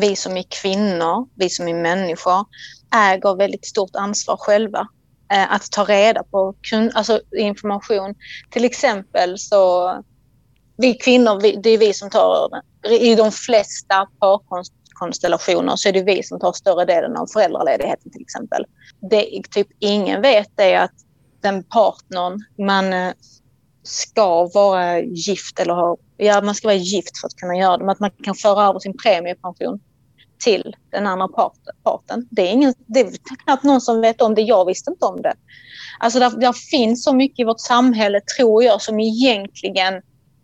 vi 0.00 0.16
som 0.16 0.36
är 0.36 0.44
kvinnor, 0.62 1.28
vi 1.34 1.50
som 1.50 1.68
är 1.68 1.74
människor, 1.74 2.46
äger 2.94 3.36
väldigt 3.36 3.66
stort 3.66 3.96
ansvar 3.96 4.36
själva 4.36 4.88
Eh, 5.32 5.52
att 5.52 5.70
ta 5.70 5.84
reda 5.84 6.22
på 6.22 6.54
alltså 6.94 7.20
information. 7.36 8.14
Till 8.50 8.64
exempel 8.64 9.38
så, 9.38 9.92
vi 10.76 10.94
kvinnor, 10.94 11.40
vi, 11.40 11.56
det 11.56 11.70
är 11.70 11.78
vi 11.78 11.92
som 11.92 12.10
tar, 12.10 12.50
i 13.00 13.14
de 13.14 13.32
flesta 13.32 14.08
parkonstellationer 14.20 15.76
så 15.76 15.88
är 15.88 15.92
det 15.92 16.02
vi 16.02 16.22
som 16.22 16.40
tar 16.40 16.52
större 16.52 16.84
delen 16.84 17.16
av 17.16 17.26
föräldraledigheten 17.26 18.12
till 18.12 18.22
exempel. 18.22 18.64
Det 19.10 19.42
typ 19.50 19.68
ingen 19.78 20.22
vet 20.22 20.60
är 20.60 20.78
att 20.78 20.94
den 21.40 21.64
partnern 21.64 22.44
man 22.66 22.92
eh, 22.92 23.12
ska 23.82 24.50
vara 24.54 25.00
gift 25.00 25.60
eller 25.60 25.74
ha, 25.74 25.96
ja 26.16 26.40
man 26.42 26.54
ska 26.54 26.68
vara 26.68 26.76
gift 26.76 27.18
för 27.18 27.26
att 27.26 27.36
kunna 27.36 27.56
göra 27.56 27.76
det, 27.76 27.84
men 27.84 27.92
att 27.92 28.00
man 28.00 28.10
kan 28.10 28.34
föra 28.34 28.64
över 28.64 28.78
sin 28.78 28.96
premiepension 28.96 29.80
till 30.40 30.76
den 30.90 31.06
andra 31.06 31.28
parten. 31.84 32.28
Det 32.30 32.42
är, 32.42 32.52
ingen, 32.52 32.74
det 32.86 33.00
är 33.00 33.12
knappt 33.44 33.64
någon 33.64 33.80
som 33.80 34.00
vet 34.00 34.22
om 34.22 34.34
det. 34.34 34.42
Jag 34.42 34.64
visste 34.64 34.90
inte 34.90 35.04
om 35.04 35.22
det. 35.22 35.34
Alltså 35.98 36.18
där, 36.18 36.30
där 36.30 36.52
finns 36.52 37.04
så 37.04 37.14
mycket 37.14 37.38
i 37.38 37.44
vårt 37.44 37.60
samhälle, 37.60 38.20
tror 38.38 38.64
jag, 38.64 38.82
som 38.82 39.00
egentligen 39.00 39.94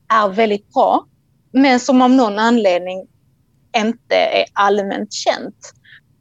är 0.09 0.29
väldigt 0.29 0.73
bra, 0.73 1.05
men 1.53 1.81
som 1.81 2.03
av 2.03 2.11
någon 2.11 2.39
anledning 2.39 3.07
inte 3.77 4.15
är 4.15 4.45
allmänt 4.53 5.13
känt. 5.13 5.73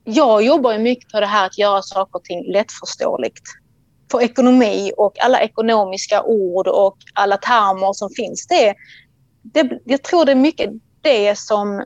Jag 0.04 0.44
jobbar 0.44 0.74
ju 0.74 0.80
mycket 0.80 1.12
på 1.12 1.20
det 1.20 1.26
här 1.26 1.46
att 1.46 1.58
göra 1.58 1.82
saker 1.82 2.16
och 2.16 2.24
ting 2.24 2.52
lättförståeligt. 2.52 3.44
För 4.12 4.22
ekonomi 4.22 4.92
och 4.98 5.24
alla 5.24 5.42
ekonomiska 5.42 6.24
ord 6.24 6.68
och 6.68 6.98
alla 7.14 7.38
termer 7.38 7.94
som 7.94 8.10
finns. 8.10 8.48
Det, 8.48 8.76
det, 9.42 9.80
jag 9.86 10.04
tror 10.04 10.26
det 10.26 10.32
är 10.32 10.36
mycket 10.36 10.70
det 11.02 11.40
som 11.40 11.86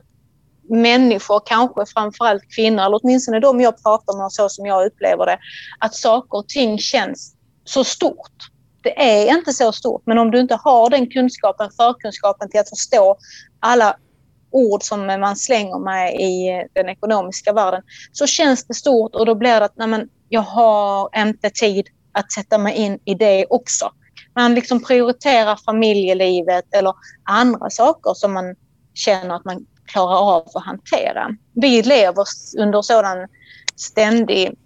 människor, 0.70 1.42
kanske 1.46 1.86
framförallt 1.86 2.42
kvinnor, 2.54 2.82
eller 2.84 3.00
åtminstone 3.02 3.40
de 3.40 3.60
jag 3.60 3.82
pratar 3.82 4.22
med 4.22 4.32
så 4.32 4.48
som 4.48 4.66
jag 4.66 4.86
upplever 4.86 5.26
det, 5.26 5.38
att 5.78 5.94
saker 5.94 6.38
och 6.38 6.48
ting 6.48 6.78
känns 6.78 7.34
så 7.64 7.84
stort. 7.84 8.32
Det 8.82 9.02
är 9.02 9.36
inte 9.36 9.52
så 9.52 9.72
stort, 9.72 10.02
men 10.06 10.18
om 10.18 10.30
du 10.30 10.40
inte 10.40 10.54
har 10.54 10.90
den 10.90 11.10
kunskapen, 11.10 11.70
förkunskapen 11.76 12.50
till 12.50 12.60
att 12.60 12.68
förstå 12.68 13.16
alla 13.60 13.96
ord 14.50 14.82
som 14.82 15.06
man 15.06 15.36
slänger 15.36 15.78
med 15.78 16.14
i 16.14 16.64
den 16.74 16.88
ekonomiska 16.88 17.52
världen, 17.52 17.82
så 18.12 18.26
känns 18.26 18.64
det 18.64 18.74
stort 18.74 19.14
och 19.14 19.26
då 19.26 19.34
blir 19.34 19.60
det 19.60 19.64
att 19.64 19.76
nej 19.76 19.88
men, 19.88 20.08
jag 20.28 20.40
har 20.40 21.08
inte 21.16 21.50
tid 21.50 21.88
att 22.12 22.32
sätta 22.32 22.58
mig 22.58 22.76
in 22.76 22.98
i 23.04 23.14
det 23.14 23.46
också. 23.50 23.90
Man 24.34 24.54
liksom 24.54 24.84
prioriterar 24.84 25.56
familjelivet 25.56 26.74
eller 26.74 26.94
andra 27.24 27.70
saker 27.70 28.14
som 28.14 28.32
man 28.32 28.56
känner 28.94 29.34
att 29.34 29.44
man 29.44 29.66
klarar 29.92 30.36
av 30.36 30.48
att 30.54 30.64
hantera. 30.64 31.28
Vi 31.54 31.82
lever 31.82 32.24
under 32.58 32.82
sådan 32.82 33.28
ständig 33.76 34.58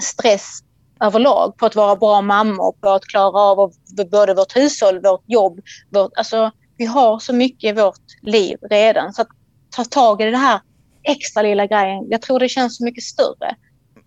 stress 0.00 0.62
överlag 1.00 1.56
på 1.56 1.66
att 1.66 1.76
vara 1.76 1.96
bra 1.96 2.20
mammor, 2.20 2.72
på 2.72 2.88
att 2.88 3.04
klara 3.04 3.40
av 3.40 3.72
både 4.10 4.34
vårt 4.34 4.56
hushåll, 4.56 5.00
vårt 5.02 5.24
jobb. 5.26 5.60
Vårt, 5.90 6.12
alltså, 6.16 6.50
vi 6.76 6.84
har 6.84 7.18
så 7.18 7.32
mycket 7.32 7.70
i 7.70 7.80
vårt 7.80 8.22
liv 8.22 8.58
redan. 8.70 9.12
Så 9.12 9.22
att 9.22 9.28
ta 9.70 9.84
tag 9.84 10.20
i 10.22 10.24
det 10.24 10.36
här 10.36 10.60
extra 11.02 11.42
lilla 11.42 11.66
grejen, 11.66 12.06
jag 12.08 12.22
tror 12.22 12.38
det 12.38 12.48
känns 12.48 12.76
så 12.76 12.84
mycket 12.84 13.04
större. 13.04 13.56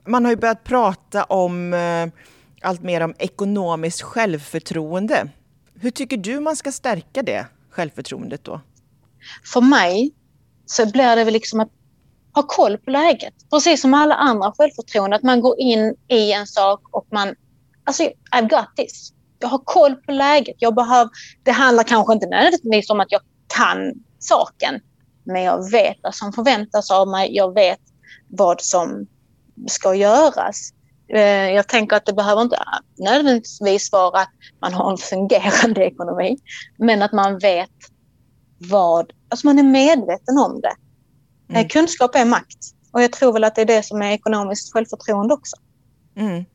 Man 0.08 0.26
har 0.26 0.32
ju 0.32 0.38
börjat 0.38 0.64
prata 0.64 1.24
om 1.24 1.74
eh, 1.74 2.08
allt 2.62 2.84
mer 2.84 3.02
om 3.02 3.14
ekonomiskt 3.20 4.02
självförtroende. 4.02 5.30
Hur 5.82 5.92
tycker 5.92 6.18
du 6.18 6.40
man 6.40 6.56
ska 6.56 6.72
stärka 6.72 7.22
det 7.22 7.46
självförtroendet 7.70 8.44
då? 8.44 8.62
För 9.54 9.62
mig 9.62 10.12
så 10.72 10.86
blir 10.86 11.16
det 11.16 11.24
väl 11.24 11.34
liksom 11.34 11.60
att 11.60 11.70
ha 12.34 12.44
koll 12.44 12.78
på 12.78 12.92
läget. 12.92 13.34
Precis 13.50 13.82
som 13.82 13.94
alla 13.94 14.16
andra 14.16 14.54
självförtroende, 14.58 15.16
att 15.16 15.24
man 15.24 15.42
går 15.42 15.60
in 15.60 15.96
i 16.08 16.32
en 16.32 16.48
sak 16.48 16.82
och 16.92 17.08
man... 17.12 17.36
Alltså, 17.84 18.04
I've 18.36 18.50
got 18.50 18.76
this. 18.76 19.14
Jag 19.40 19.48
har 19.48 19.62
koll 19.66 19.96
på 19.96 20.12
läget. 20.12 20.56
Jag 20.60 20.76
behöver, 20.76 21.10
det 21.44 21.52
handlar 21.52 21.84
kanske 21.84 22.14
inte 22.14 22.28
nödvändigtvis 22.28 22.90
om 22.90 23.00
att 23.00 23.12
jag 23.12 23.22
kan 23.48 23.94
saken, 24.20 24.80
men 25.24 25.44
jag 25.44 25.72
vet 25.72 25.98
vad 26.04 26.16
som 26.16 26.34
förväntas 26.34 26.92
av 26.92 27.08
mig. 27.08 27.36
Jag 27.36 27.54
vet 27.54 27.80
vad 28.28 28.62
som 28.62 29.08
ska 29.68 29.96
göras. 29.96 30.74
Eh, 31.14 31.50
jag 31.50 31.68
tänker 31.68 31.96
att 31.96 32.06
det 32.06 32.14
behöver 32.14 32.42
inte 32.42 32.58
nödvändigtvis 32.98 33.92
vara 33.92 34.20
att 34.20 34.30
man 34.62 34.74
har 34.74 34.92
en 34.92 34.98
fungerande 34.98 35.86
ekonomi, 35.86 36.38
men 36.78 37.02
att 37.02 37.12
man 37.12 37.38
vet 37.40 37.70
vad... 38.60 39.12
Alltså 39.30 39.48
man 39.48 39.60
är 39.60 39.64
medveten 39.64 40.38
om 40.38 40.62
det. 40.62 40.76
Mm. 41.50 41.68
Kunskap 41.68 42.16
är 42.16 42.26
makt. 42.26 42.58
Och 42.92 43.02
jag 43.02 43.12
tror 43.12 43.34
väl 43.34 43.44
att 43.44 43.56
det 43.56 43.62
är 43.62 43.66
det 43.66 43.84
som 43.84 44.02
är 44.02 44.12
ekonomiskt 44.12 44.74
självförtroende 44.74 45.34
också. 45.34 45.56
Mm. 46.16 46.46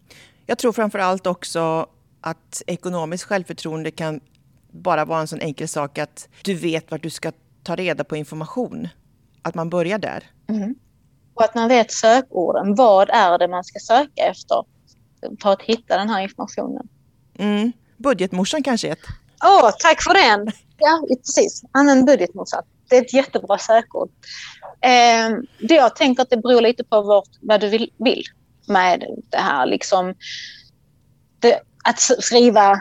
Jag 0.46 0.58
tror 0.58 0.73
framför 0.73 0.99
allt 0.99 1.26
också 1.26 1.87
att 2.20 2.62
ekonomiskt 2.66 3.25
självförtroende 3.25 3.90
kan 3.90 4.20
bara 4.70 5.04
vara 5.04 5.20
en 5.20 5.28
sån 5.28 5.40
enkel 5.40 5.68
sak 5.68 5.99
att 5.99 6.28
du 6.42 6.54
vet 6.54 6.90
vart 6.90 7.02
du 7.02 7.11
ska 7.11 7.32
ta 7.62 7.76
reda 7.76 8.04
på 8.04 8.16
information. 8.16 8.88
Att 9.42 9.54
man 9.54 9.70
börjar 9.70 9.99
där. 9.99 10.25
Mm. 10.49 10.75
Och 11.34 11.44
att 11.44 11.54
man 11.54 11.68
vet 11.68 11.92
sökorden. 11.92 12.75
Vad 12.75 13.11
är 13.11 13.38
det 13.38 13.49
man 13.49 13.64
ska 13.64 13.78
söka 13.78 14.23
efter 14.23 14.64
för 15.42 15.52
att 15.52 15.62
hitta 15.62 15.96
den 15.96 16.08
här 16.08 16.23
informationen? 16.23 16.88
Mm. 17.38 17.73
Budgetmorsan 17.96 18.62
kanske 18.62 18.88
är 18.88 18.92
ett? 18.92 19.06
Åh, 19.44 19.68
oh, 19.68 19.70
tack 19.78 20.02
för 20.02 20.14
den! 20.14 20.52
Ja, 20.78 21.02
precis. 21.08 21.62
Använd 21.72 22.06
budgetmorsan. 22.06 22.62
Det 22.88 22.96
är 22.96 23.02
ett 23.02 23.14
jättebra 23.14 23.58
sökord. 23.58 24.10
Eh, 24.80 25.38
det 25.68 25.74
jag 25.74 25.96
tänker 25.96 26.22
att 26.22 26.30
det 26.30 26.36
beror 26.36 26.60
lite 26.60 26.84
på 26.84 27.02
vart, 27.02 27.28
vad 27.40 27.60
du 27.60 27.68
vill, 27.68 27.90
vill 27.98 28.24
med 28.68 29.04
det 29.30 29.36
här. 29.36 29.66
Liksom, 29.66 30.14
det, 31.38 31.60
att 31.84 32.00
skriva 32.00 32.80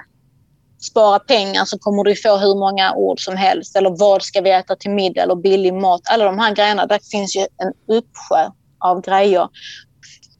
spara 0.83 1.19
pengar 1.19 1.65
så 1.65 1.79
kommer 1.79 2.03
du 2.03 2.15
få 2.15 2.37
hur 2.37 2.55
många 2.55 2.93
ord 2.93 3.19
som 3.19 3.37
helst. 3.37 3.75
Eller 3.75 3.89
vad 3.89 4.23
ska 4.23 4.41
vi 4.41 4.51
äta 4.51 4.75
till 4.75 4.91
middag 4.91 5.21
eller 5.21 5.35
billig 5.35 5.73
mat. 5.73 6.01
Alla 6.05 6.25
de 6.25 6.39
här 6.39 6.55
grejerna, 6.55 6.85
där 6.85 6.99
finns 7.11 7.35
ju 7.35 7.41
en 7.41 7.97
uppsjö 7.97 8.49
av 8.79 9.01
grejer. 9.01 9.49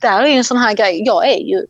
Där 0.01 0.23
är 0.23 0.27
en 0.27 0.43
sån 0.43 0.57
här 0.57 0.73
grej. 0.73 1.03
Jag 1.05 1.29
är 1.29 1.39
ju 1.39 1.65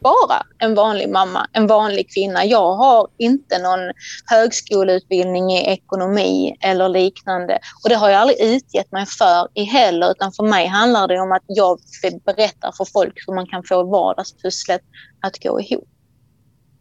bara 0.00 0.42
en 0.58 0.74
vanlig 0.74 1.08
mamma, 1.08 1.46
en 1.52 1.66
vanlig 1.66 2.10
kvinna. 2.14 2.44
Jag 2.44 2.74
har 2.74 3.08
inte 3.18 3.58
någon 3.58 3.92
högskoleutbildning 4.26 5.52
i 5.52 5.66
ekonomi 5.66 6.56
eller 6.60 6.88
liknande. 6.88 7.58
Och 7.82 7.88
det 7.88 7.94
har 7.94 8.08
jag 8.08 8.20
aldrig 8.20 8.40
utgett 8.40 8.92
mig 8.92 9.06
för 9.06 9.48
i 9.54 9.64
heller, 9.64 10.10
utan 10.10 10.32
för 10.32 10.44
mig 10.44 10.66
handlar 10.66 11.08
det 11.08 11.20
om 11.20 11.32
att 11.32 11.44
jag 11.46 11.78
berättar 12.24 12.72
för 12.72 12.84
folk 12.84 13.14
hur 13.26 13.34
man 13.34 13.46
kan 13.46 13.62
få 13.62 13.82
vardagspusslet 13.82 14.80
att 15.20 15.42
gå 15.42 15.60
ihop. 15.60 15.88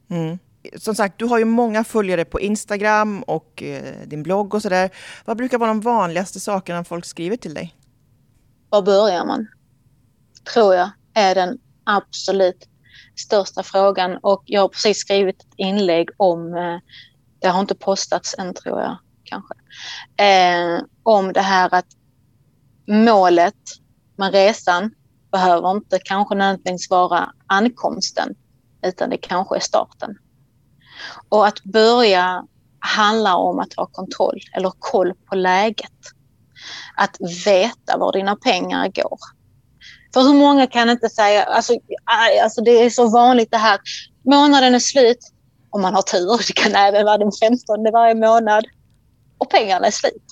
Mm. 0.10 0.40
Som 0.78 0.96
sagt, 0.96 1.20
du 1.20 1.26
har 1.26 1.40
ju 1.40 1.46
många 1.46 1.84
följare 1.84 2.26
på 2.26 2.40
Instagram 2.40 3.24
och 3.24 3.64
eh, 3.64 4.08
din 4.08 4.24
blogg 4.24 4.54
och 4.54 4.62
sådär. 4.62 4.90
Vad 5.26 5.38
brukar 5.38 5.58
vara 5.58 5.68
de 5.68 5.82
vanligaste 5.82 6.40
sakerna 6.40 6.84
folk 6.84 7.06
skriver 7.06 7.38
till 7.38 7.54
dig? 7.54 7.76
Var 8.70 8.82
börjar 8.82 9.26
man? 9.26 9.48
Tror 10.54 10.76
jag 10.76 10.90
är 11.14 11.36
den 11.36 11.58
absolut 11.84 12.68
största 13.20 13.64
frågan 13.64 14.18
och 14.22 14.44
jag 14.46 14.62
har 14.62 14.68
precis 14.68 14.98
skrivit 14.98 15.42
ett 15.42 15.54
inlägg 15.56 16.10
om, 16.18 16.56
eh, 16.56 16.80
det 17.40 17.48
har 17.48 17.60
inte 17.60 17.76
postats 17.76 18.36
än 18.38 18.54
tror 18.54 18.82
jag 18.82 18.98
kanske, 19.24 19.54
eh, 20.26 20.82
om 21.04 21.34
det 21.34 21.42
här 21.42 21.74
att 21.74 21.88
målet 22.88 23.56
med 24.16 24.32
resan 24.32 24.92
behöver 25.32 25.72
inte 25.72 26.00
kanske 26.04 26.36
nödvändigtvis 26.36 26.90
vara 26.90 27.34
ankomsten 27.48 28.36
utan 28.82 29.10
det 29.10 29.18
kanske 29.18 29.56
är 29.56 29.60
starten. 29.60 30.18
Och 31.30 31.48
att 31.48 31.64
börja 31.64 32.46
handlar 32.80 33.36
om 33.36 33.60
att 33.60 33.74
ha 33.74 33.86
kontroll 33.86 34.40
eller 34.54 34.72
koll 34.80 35.14
på 35.30 35.36
läget. 35.36 35.92
Att 36.96 37.18
veta 37.46 37.98
var 37.98 38.12
dina 38.12 38.36
pengar 38.36 38.88
går. 38.88 39.20
För 40.16 40.22
hur 40.22 40.34
många 40.34 40.68
kan 40.68 40.90
inte 40.90 41.10
säga, 41.10 41.44
alltså, 41.44 41.74
alltså 42.44 42.62
det 42.62 42.72
är 42.72 42.90
så 42.90 43.10
vanligt 43.10 43.52
det 43.52 43.58
här, 43.58 43.80
månaden 44.26 44.76
är 44.76 44.80
slut, 44.80 45.18
om 45.70 45.82
man 45.82 45.94
har 45.94 46.02
tur, 46.02 46.48
det 46.48 46.54
kan 46.54 46.76
även 46.76 47.06
vara 47.06 47.18
den 47.18 47.32
15 47.42 47.92
varje 47.94 48.16
månad, 48.16 48.66
och 49.38 49.50
pengarna 49.50 49.88
är 49.88 49.92
slut. 49.92 50.24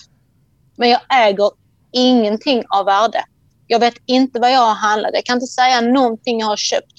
Men 0.78 0.90
jag 0.90 1.02
äger 1.10 1.52
ingenting 1.92 2.64
av 2.70 2.86
värde. 2.86 3.24
Jag 3.68 3.80
vet 3.80 3.94
inte 4.06 4.40
vad 4.40 4.52
jag 4.52 4.60
har 4.60 4.74
handlat. 4.74 5.12
Jag 5.14 5.26
kan 5.26 5.38
inte 5.38 5.48
säga 5.48 5.82
någonting 5.82 6.40
jag 6.40 6.48
har 6.48 6.58
köpt. 6.58 6.94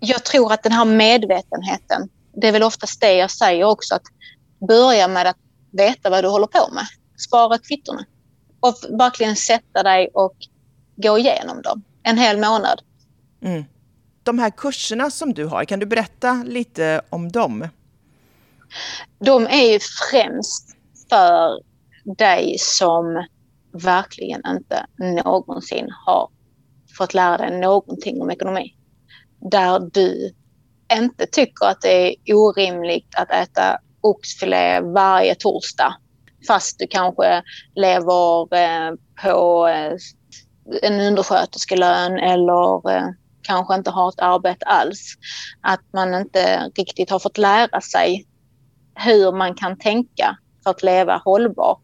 Jag 0.00 0.24
tror 0.24 0.52
att 0.52 0.62
den 0.62 0.72
här 0.72 0.84
medvetenheten, 0.84 2.08
det 2.34 2.48
är 2.48 2.52
väl 2.52 2.62
oftast 2.62 3.00
det 3.00 3.12
jag 3.12 3.30
säger 3.30 3.64
också, 3.64 3.94
att 3.94 4.06
börja 4.68 5.08
med 5.08 5.26
att 5.26 5.36
veta 5.72 6.10
vad 6.10 6.24
du 6.24 6.28
håller 6.28 6.46
på 6.46 6.74
med. 6.74 6.86
Spara 7.28 7.58
kvittona. 7.58 8.04
Och 8.60 8.74
verkligen 8.98 9.36
sätta 9.36 9.82
dig 9.82 10.10
och 10.14 10.34
gå 10.96 11.18
igenom 11.18 11.62
dem 11.62 11.82
en 12.02 12.18
hel 12.18 12.36
månad. 12.36 12.82
Mm. 13.42 13.64
De 14.22 14.38
här 14.38 14.50
kurserna 14.50 15.10
som 15.10 15.34
du 15.34 15.44
har, 15.44 15.64
kan 15.64 15.78
du 15.78 15.86
berätta 15.86 16.44
lite 16.46 17.00
om 17.10 17.32
dem? 17.32 17.68
De 19.18 19.46
är 19.46 19.72
ju 19.72 19.78
främst 20.10 20.76
för 21.08 21.62
dig 22.16 22.56
som 22.58 23.26
verkligen 23.72 24.42
inte 24.46 24.86
någonsin 25.24 25.86
har 26.06 26.30
fått 26.98 27.14
lära 27.14 27.36
dig 27.36 27.60
någonting 27.60 28.22
om 28.22 28.30
ekonomi. 28.30 28.74
Där 29.50 29.90
du 29.92 30.34
inte 30.92 31.26
tycker 31.26 31.66
att 31.66 31.80
det 31.80 32.08
är 32.08 32.34
orimligt 32.34 33.14
att 33.16 33.30
äta 33.30 33.78
oxfilé 34.00 34.80
varje 34.80 35.34
torsdag 35.34 35.96
fast 36.46 36.78
du 36.78 36.86
kanske 36.86 37.42
lever 37.74 38.54
eh, 38.54 38.92
på 39.22 39.68
eh, 39.68 39.92
en 40.82 41.00
undersköterskelön 41.00 42.18
eller 42.18 42.90
eh, 42.90 43.08
kanske 43.42 43.74
inte 43.74 43.90
har 43.90 44.08
ett 44.08 44.20
arbete 44.20 44.64
alls. 44.64 45.14
Att 45.60 45.80
man 45.92 46.14
inte 46.14 46.70
riktigt 46.76 47.10
har 47.10 47.18
fått 47.18 47.38
lära 47.38 47.80
sig 47.80 48.26
hur 48.94 49.32
man 49.32 49.54
kan 49.54 49.78
tänka 49.78 50.36
för 50.64 50.70
att 50.70 50.82
leva 50.82 51.22
hållbart. 51.24 51.82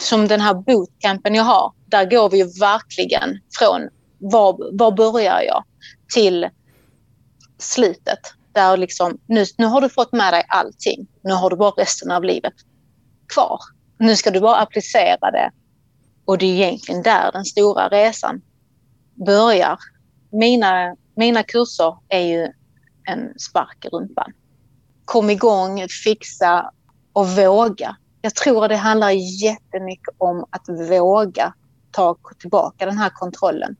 Som 0.00 0.28
den 0.28 0.40
här 0.40 0.54
bootcampen 0.54 1.34
jag 1.34 1.44
har, 1.44 1.72
där 1.86 2.10
går 2.10 2.30
vi 2.30 2.38
ju 2.38 2.44
verkligen 2.60 3.40
från 3.58 3.88
var, 4.18 4.78
var 4.78 4.92
börjar 4.92 5.42
jag 5.42 5.64
till 6.14 6.48
slutet. 7.58 8.18
Där 8.52 8.76
liksom, 8.76 9.18
nu, 9.26 9.44
nu 9.58 9.66
har 9.66 9.80
du 9.80 9.88
fått 9.88 10.12
med 10.12 10.32
dig 10.32 10.44
allting. 10.48 11.06
Nu 11.22 11.32
har 11.32 11.50
du 11.50 11.56
bara 11.56 11.70
resten 11.70 12.10
av 12.10 12.24
livet 12.24 12.54
kvar. 13.34 13.58
Nu 13.98 14.16
ska 14.16 14.30
du 14.30 14.40
bara 14.40 14.56
applicera 14.56 15.30
det. 15.30 15.50
Och 16.26 16.38
det 16.38 16.46
är 16.46 16.54
egentligen 16.54 17.02
där 17.02 17.32
den 17.32 17.44
stora 17.44 17.88
resan 17.88 18.40
börjar. 19.14 19.78
Mina, 20.32 20.96
mina 21.14 21.42
kurser 21.42 21.96
är 22.08 22.20
ju 22.20 22.52
en 23.04 23.38
spark 23.38 23.84
i 23.84 23.88
rumpan. 23.88 24.32
Kom 25.04 25.30
igång, 25.30 25.86
fixa 26.04 26.70
och 27.12 27.28
våga. 27.28 27.96
Jag 28.20 28.34
tror 28.34 28.64
att 28.64 28.70
det 28.70 28.76
handlar 28.76 29.10
jättemycket 29.42 30.14
om 30.18 30.46
att 30.50 30.68
våga 30.90 31.54
ta 31.90 32.16
tillbaka 32.38 32.86
den 32.86 32.98
här 32.98 33.10
kontrollen. 33.10 33.76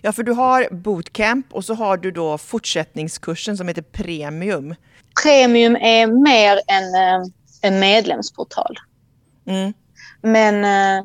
Ja, 0.00 0.12
för 0.12 0.22
du 0.22 0.32
har 0.32 0.68
bootcamp 0.70 1.46
och 1.52 1.64
så 1.64 1.74
har 1.74 1.96
du 1.96 2.10
då 2.10 2.38
fortsättningskursen 2.38 3.56
som 3.56 3.68
heter 3.68 3.82
Premium. 3.82 4.74
Premium 5.22 5.76
är 5.76 6.06
mer 6.06 6.60
en, 6.66 6.94
eh, 6.94 7.26
en 7.62 7.80
medlemsportal. 7.80 8.76
Mm. 9.46 9.72
Men 10.22 10.64
eh, 10.64 11.04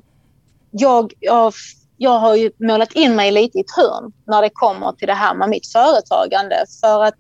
jag, 0.72 1.14
jag, 1.20 1.54
jag 1.98 2.20
har 2.20 2.36
ju 2.36 2.52
målat 2.60 2.94
in 2.94 3.16
mig 3.16 3.32
lite 3.32 3.58
i 3.58 3.62
ett 3.62 3.76
hörn 3.78 4.12
när 4.28 4.42
det 4.42 4.50
kommer 4.54 4.92
till 4.92 5.08
det 5.08 5.14
här 5.14 5.36
med 5.36 5.50
mitt 5.50 5.68
företagande. 5.68 6.66
För 6.82 7.04
att 7.04 7.18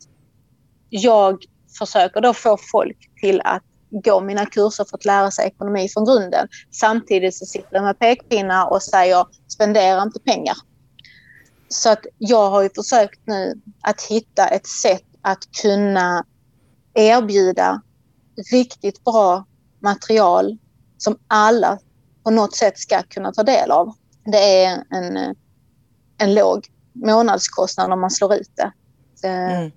jag 0.89 1.38
försöker 1.79 2.22
då 2.22 2.34
få 2.34 2.58
folk 2.72 2.98
till 3.22 3.41
att 3.41 3.63
gå 3.89 4.22
mina 4.22 4.46
kurser 4.46 4.86
för 4.89 4.98
att 4.98 5.06
lära 5.06 5.32
sig 5.32 5.48
ekonomi 5.48 5.89
från 5.94 6.06
grunden. 6.06 6.48
Samtidigt 6.72 7.36
så 7.36 7.46
sitter 7.46 7.70
jag 7.72 7.84
med 7.84 8.00
pekpinnar 8.00 8.72
och 8.72 8.84
säger 8.84 9.25
spendera 9.48 10.01
inte 10.01 10.20
pengar. 10.20 10.56
Så 11.68 11.89
att 11.89 12.06
jag 12.18 12.50
har 12.50 12.63
ju 12.63 12.70
försökt 12.75 13.20
nu 13.25 13.62
att 13.82 14.01
hitta 14.01 14.48
ett 14.48 14.68
sätt 14.68 15.06
att 15.22 15.51
kunna 15.62 16.25
erbjuda 16.94 17.82
riktigt 18.51 19.03
bra 19.03 19.46
material 19.79 20.58
som 20.98 21.20
alla 21.27 21.79
på 22.24 22.32
något 22.32 22.56
sätt 22.56 22.80
ska 22.80 23.04
kunna 23.04 23.32
ta 23.32 23.44
del 23.44 23.72
av. 23.72 23.94
Det 24.26 24.64
är 24.64 24.84
en, 24.90 25.36
en 26.18 26.34
låg 26.34 26.68
månadskostnad 26.94 27.92
om 27.92 28.02
man 28.02 28.12
slår 28.12 28.34
ut 28.34 28.52
det. 28.56 28.72
Mm. 29.28 29.72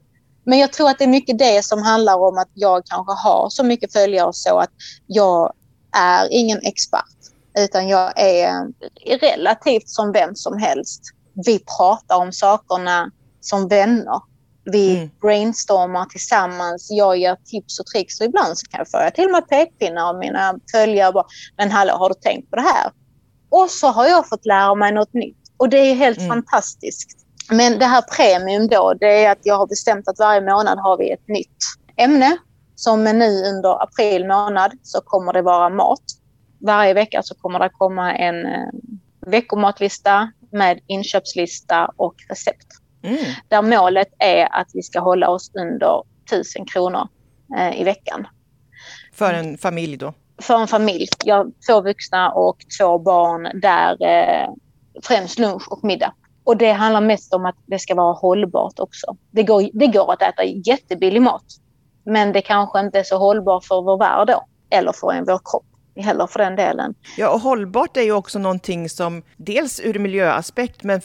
Men 0.45 0.59
jag 0.59 0.73
tror 0.73 0.91
att 0.91 0.99
det 0.99 1.05
är 1.05 1.09
mycket 1.09 1.39
det 1.39 1.65
som 1.65 1.83
handlar 1.83 2.17
om 2.17 2.39
att 2.39 2.51
jag 2.55 2.87
kanske 2.87 3.13
har 3.13 3.51
så 3.51 3.65
mycket 3.65 3.93
följare 3.93 4.33
så 4.33 4.59
att 4.59 4.71
jag 5.07 5.53
är 5.97 6.29
ingen 6.31 6.59
expert 6.63 7.05
utan 7.59 7.89
jag 7.89 8.13
är 8.17 8.67
relativt 9.21 9.89
som 9.89 10.13
vem 10.13 10.35
som 10.35 10.59
helst. 10.59 11.03
Vi 11.47 11.59
pratar 11.79 12.17
om 12.17 12.33
sakerna 12.33 13.11
som 13.41 13.69
vänner. 13.69 14.21
Vi 14.65 14.97
mm. 14.97 15.11
brainstormar 15.21 16.05
tillsammans. 16.05 16.89
Jag 16.91 17.17
ger 17.17 17.37
tips 17.45 17.81
och 17.81 17.87
tricks 17.87 18.21
och 18.21 18.27
ibland 18.27 18.59
så 18.59 18.67
kan 18.67 18.79
jag 18.79 18.91
få 18.91 19.11
till 19.15 19.31
med 19.31 19.49
pekpinnar 19.49 20.09
av 20.09 20.19
mina 20.19 20.55
följare. 20.73 21.13
Bara, 21.13 21.27
Men 21.57 21.71
hallå, 21.71 21.93
har 21.93 22.09
du 22.09 22.15
tänkt 22.15 22.51
på 22.51 22.57
det 22.57 22.63
här? 22.63 22.93
Och 23.49 23.71
så 23.71 23.87
har 23.87 24.07
jag 24.07 24.29
fått 24.29 24.47
lära 24.47 24.75
mig 24.75 24.93
något 24.93 25.15
nytt. 25.15 25.37
Och 25.57 25.69
det 25.69 25.79
är 25.79 25.95
helt 25.95 26.19
mm. 26.19 26.29
fantastiskt. 26.29 27.09
Men 27.51 27.79
det 27.79 27.87
här 27.87 28.03
premium 28.03 28.69
då, 28.69 28.95
det 29.01 29.25
är 29.25 29.33
att 29.33 29.41
jag 29.43 29.59
har 29.59 29.67
bestämt 29.67 30.09
att 30.09 30.19
varje 30.19 30.41
månad 30.41 30.79
har 30.79 30.99
vi 30.99 31.11
ett 31.11 31.29
nytt 31.29 31.57
ämne. 31.97 32.37
Som 32.75 33.05
nu 33.05 33.45
under 33.45 33.83
april 33.83 34.27
månad 34.27 34.73
så 34.83 35.01
kommer 35.01 35.33
det 35.33 35.43
vara 35.43 35.69
mat. 35.69 36.03
Varje 36.61 36.95
vecka 36.95 37.23
så 37.23 37.35
kommer 37.35 37.59
det 37.59 37.69
komma 37.69 38.15
en 38.15 38.47
eh, 38.47 38.69
veckomatlista 39.27 40.33
med 40.53 40.81
inköpslista 40.87 41.91
och 41.97 42.15
recept. 42.29 42.67
Mm. 43.03 43.19
Där 43.49 43.63
målet 43.63 44.09
är 44.19 44.61
att 44.61 44.69
vi 44.75 44.83
ska 44.83 45.01
hålla 45.01 45.29
oss 45.29 45.51
under 45.55 46.03
1000 46.27 46.67
kronor 46.67 47.09
eh, 47.59 47.81
i 47.81 47.85
veckan. 47.85 48.27
För 49.13 49.35
en 49.35 49.59
familj 49.59 49.97
då? 49.97 50.15
För 50.43 50.61
en 50.61 50.69
familj. 50.69 51.09
Jag 51.25 51.37
har 51.37 51.47
två 51.69 51.81
vuxna 51.81 52.33
och 52.33 52.57
två 52.79 52.99
barn 52.99 53.61
där 53.61 53.97
eh, 54.03 54.49
främst 55.03 55.39
lunch 55.39 55.73
och 55.73 55.85
middag. 55.85 56.15
Och 56.45 56.57
det 56.57 56.73
handlar 56.73 57.01
mest 57.01 57.35
om 57.35 57.47
att 57.47 57.57
det 57.67 57.79
ska 57.79 57.95
vara 57.95 58.13
hållbart 58.13 58.79
också. 58.79 59.17
Det 59.31 59.43
går, 59.43 59.71
det 59.73 59.87
går 59.87 60.13
att 60.13 60.23
äta 60.23 60.45
jättebillig 60.45 61.23
mat. 61.23 61.45
Men 62.05 62.33
det 62.33 62.43
kanske 62.43 62.81
inte 62.81 62.99
är 62.99 63.03
så 63.03 63.19
hållbart 63.19 63.65
för 63.65 63.83
vår 63.83 63.99
värld 63.99 64.27
då. 64.29 64.45
Eller 64.71 64.93
för 64.93 65.13
en, 65.13 65.25
vår 65.25 65.41
kropp 65.45 65.65
heller 65.97 66.27
för 66.27 66.39
den 66.39 66.57
delen. 66.57 66.95
Ja, 67.17 67.31
och 67.31 67.41
hållbart 67.41 67.97
är 67.97 68.03
ju 68.03 68.13
också 68.13 68.39
någonting 68.39 68.89
som 68.89 69.23
dels 69.37 69.81
ur 69.81 69.99
miljöaspekt, 69.99 70.83
men 70.83 71.01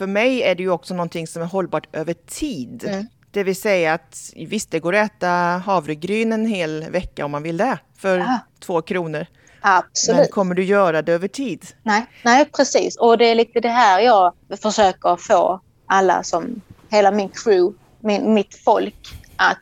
för 0.00 0.06
mig 0.06 0.42
är 0.42 0.54
det 0.54 0.62
ju 0.62 0.70
också 0.70 0.94
någonting 0.94 1.26
som 1.26 1.42
är 1.42 1.46
hållbart 1.46 1.96
över 1.96 2.14
tid. 2.14 2.84
Mm. 2.84 3.06
Det 3.30 3.42
vill 3.42 3.56
säga 3.56 3.94
att 3.94 4.32
visst, 4.36 4.70
det 4.70 4.80
går 4.80 4.94
att 4.94 5.12
äta 5.12 5.28
havregryn 5.66 6.32
en 6.32 6.46
hel 6.46 6.90
vecka 6.90 7.24
om 7.24 7.30
man 7.30 7.42
vill 7.42 7.56
det, 7.56 7.78
för 7.96 8.18
ja. 8.18 8.38
två 8.60 8.82
kronor. 8.82 9.26
Absolut. 9.60 10.18
Men 10.18 10.28
kommer 10.28 10.54
du 10.54 10.64
göra 10.64 11.02
det 11.02 11.12
över 11.12 11.28
tid? 11.28 11.66
Nej, 11.82 12.06
nej, 12.24 12.44
precis. 12.56 12.96
Och 12.96 13.18
det 13.18 13.24
är 13.24 13.34
lite 13.34 13.60
det 13.60 13.68
här 13.68 14.00
jag 14.00 14.32
försöker 14.62 15.16
få 15.16 15.60
alla 15.86 16.22
som, 16.22 16.60
hela 16.90 17.10
min 17.10 17.28
crew, 17.28 17.78
min, 18.00 18.34
mitt 18.34 18.54
folk 18.64 19.08
att 19.36 19.58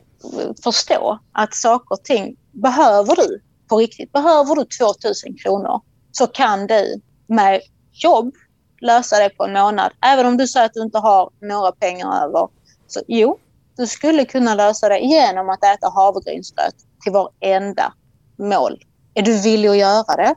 förstå 0.65 1.19
att 1.33 1.55
saker 1.55 1.93
och 1.93 2.05
ting 2.05 2.37
behöver 2.53 3.17
du 3.17 3.41
på 3.69 3.79
riktigt. 3.79 4.13
Behöver 4.13 4.55
du 4.55 4.65
2000 4.65 5.37
kronor 5.45 5.81
så 6.13 6.27
kan 6.27 6.67
du 6.67 7.01
med 7.27 7.61
jobb 7.93 8.35
lösa 8.81 9.19
det 9.19 9.31
på 9.31 9.45
en 9.45 9.53
månad. 9.53 9.93
Även 10.07 10.27
om 10.27 10.37
du 10.37 10.47
säger 10.47 10.67
att 10.67 10.75
du 10.75 10.83
inte 10.83 10.99
har 10.99 11.31
några 11.41 11.73
pengar 11.73 12.25
över. 12.25 12.49
Så 12.87 13.01
jo, 13.09 13.39
du 13.77 13.87
skulle 13.87 14.25
kunna 14.25 14.55
lösa 14.55 14.89
det 14.89 14.99
genom 14.99 15.51
att 15.51 15.65
äta 15.65 15.89
havregrynsgröt 15.89 16.75
till 17.05 17.13
varenda 17.13 17.93
mål 18.37 18.79
är 19.19 19.23
du 19.23 19.43
villig 19.43 19.69
att 19.69 19.77
göra 19.77 20.17
det? 20.17 20.35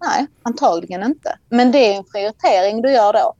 Nej, 0.00 0.26
antagligen 0.42 1.02
inte. 1.02 1.38
Men 1.48 1.72
det 1.72 1.78
är 1.78 1.96
en 1.96 2.04
prioritering 2.04 2.82
du 2.82 2.92
gör 2.92 3.12
då. 3.12 3.34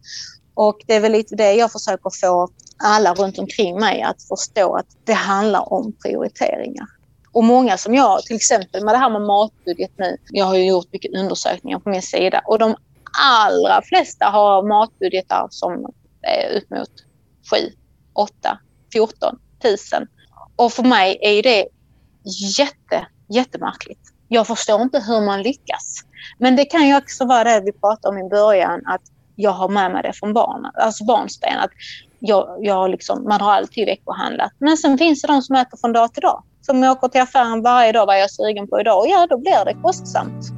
Och 0.54 0.78
det 0.86 0.94
är 0.94 1.00
väl 1.00 1.12
lite 1.12 1.36
det 1.36 1.52
jag 1.52 1.72
försöker 1.72 2.10
få 2.20 2.48
alla 2.76 3.14
runt 3.14 3.38
omkring 3.38 3.80
mig 3.80 4.02
att 4.02 4.22
förstå 4.22 4.76
att 4.76 4.86
det 5.04 5.12
handlar 5.12 5.72
om 5.72 5.92
prioriteringar. 6.04 6.86
Och 7.32 7.44
många 7.44 7.76
som 7.76 7.94
jag, 7.94 8.22
till 8.22 8.36
exempel 8.36 8.84
med 8.84 8.94
det 8.94 8.98
här 8.98 9.10
med 9.10 9.22
matbudget 9.22 9.92
nu. 9.98 10.16
Jag 10.30 10.44
har 10.44 10.54
ju 10.54 10.66
gjort 10.66 10.92
mycket 10.92 11.14
undersökningar 11.14 11.78
på 11.78 11.88
min 11.88 12.02
sida 12.02 12.42
och 12.46 12.58
de 12.58 12.76
allra 13.22 13.82
flesta 13.82 14.26
har 14.26 14.62
matbudgetar 14.68 15.46
som 15.50 15.86
är 16.22 16.48
ut 16.56 16.70
mot 16.70 16.90
7, 17.50 17.56
8, 18.14 18.58
14 18.92 19.38
tusen. 19.62 20.06
Och 20.56 20.72
för 20.72 20.82
mig 20.82 21.18
är 21.20 21.42
det 21.42 21.66
jätte, 22.58 23.06
jättemärkligt. 23.28 24.00
Jag 24.28 24.46
förstår 24.46 24.82
inte 24.82 24.98
hur 24.98 25.20
man 25.20 25.42
lyckas. 25.42 26.02
Men 26.38 26.56
det 26.56 26.64
kan 26.64 26.88
ju 26.88 26.96
också 26.96 27.24
vara 27.24 27.44
det 27.44 27.60
vi 27.60 27.72
pratade 27.72 28.08
om 28.08 28.26
i 28.26 28.28
början, 28.28 28.82
att 28.86 29.02
jag 29.36 29.50
har 29.50 29.68
med 29.68 29.92
mig 29.92 30.02
det 30.02 30.12
från 30.12 30.32
barnen, 30.32 30.72
alltså 30.74 31.04
barnsben. 31.04 31.58
Att 31.58 31.70
jag, 32.18 32.58
jag 32.60 32.90
liksom, 32.90 33.24
man 33.24 33.40
har 33.40 33.52
alltid 33.52 33.86
veckohandlat. 33.86 34.52
Men 34.58 34.76
sen 34.76 34.98
finns 34.98 35.22
det 35.22 35.28
de 35.28 35.42
som 35.42 35.56
äter 35.56 35.76
från 35.76 35.92
dag 35.92 36.14
till 36.14 36.22
dag. 36.22 36.42
Som 36.60 36.84
åker 36.84 37.08
till 37.08 37.20
affären 37.20 37.62
varje 37.62 37.92
dag, 37.92 38.06
vad 38.06 38.16
jag 38.16 38.24
är 38.24 38.28
sugen 38.28 38.68
på 38.68 38.80
idag. 38.80 38.98
Och 38.98 39.08
ja, 39.08 39.26
då 39.30 39.38
blir 39.38 39.64
det 39.64 39.74
kostsamt. 39.82 40.55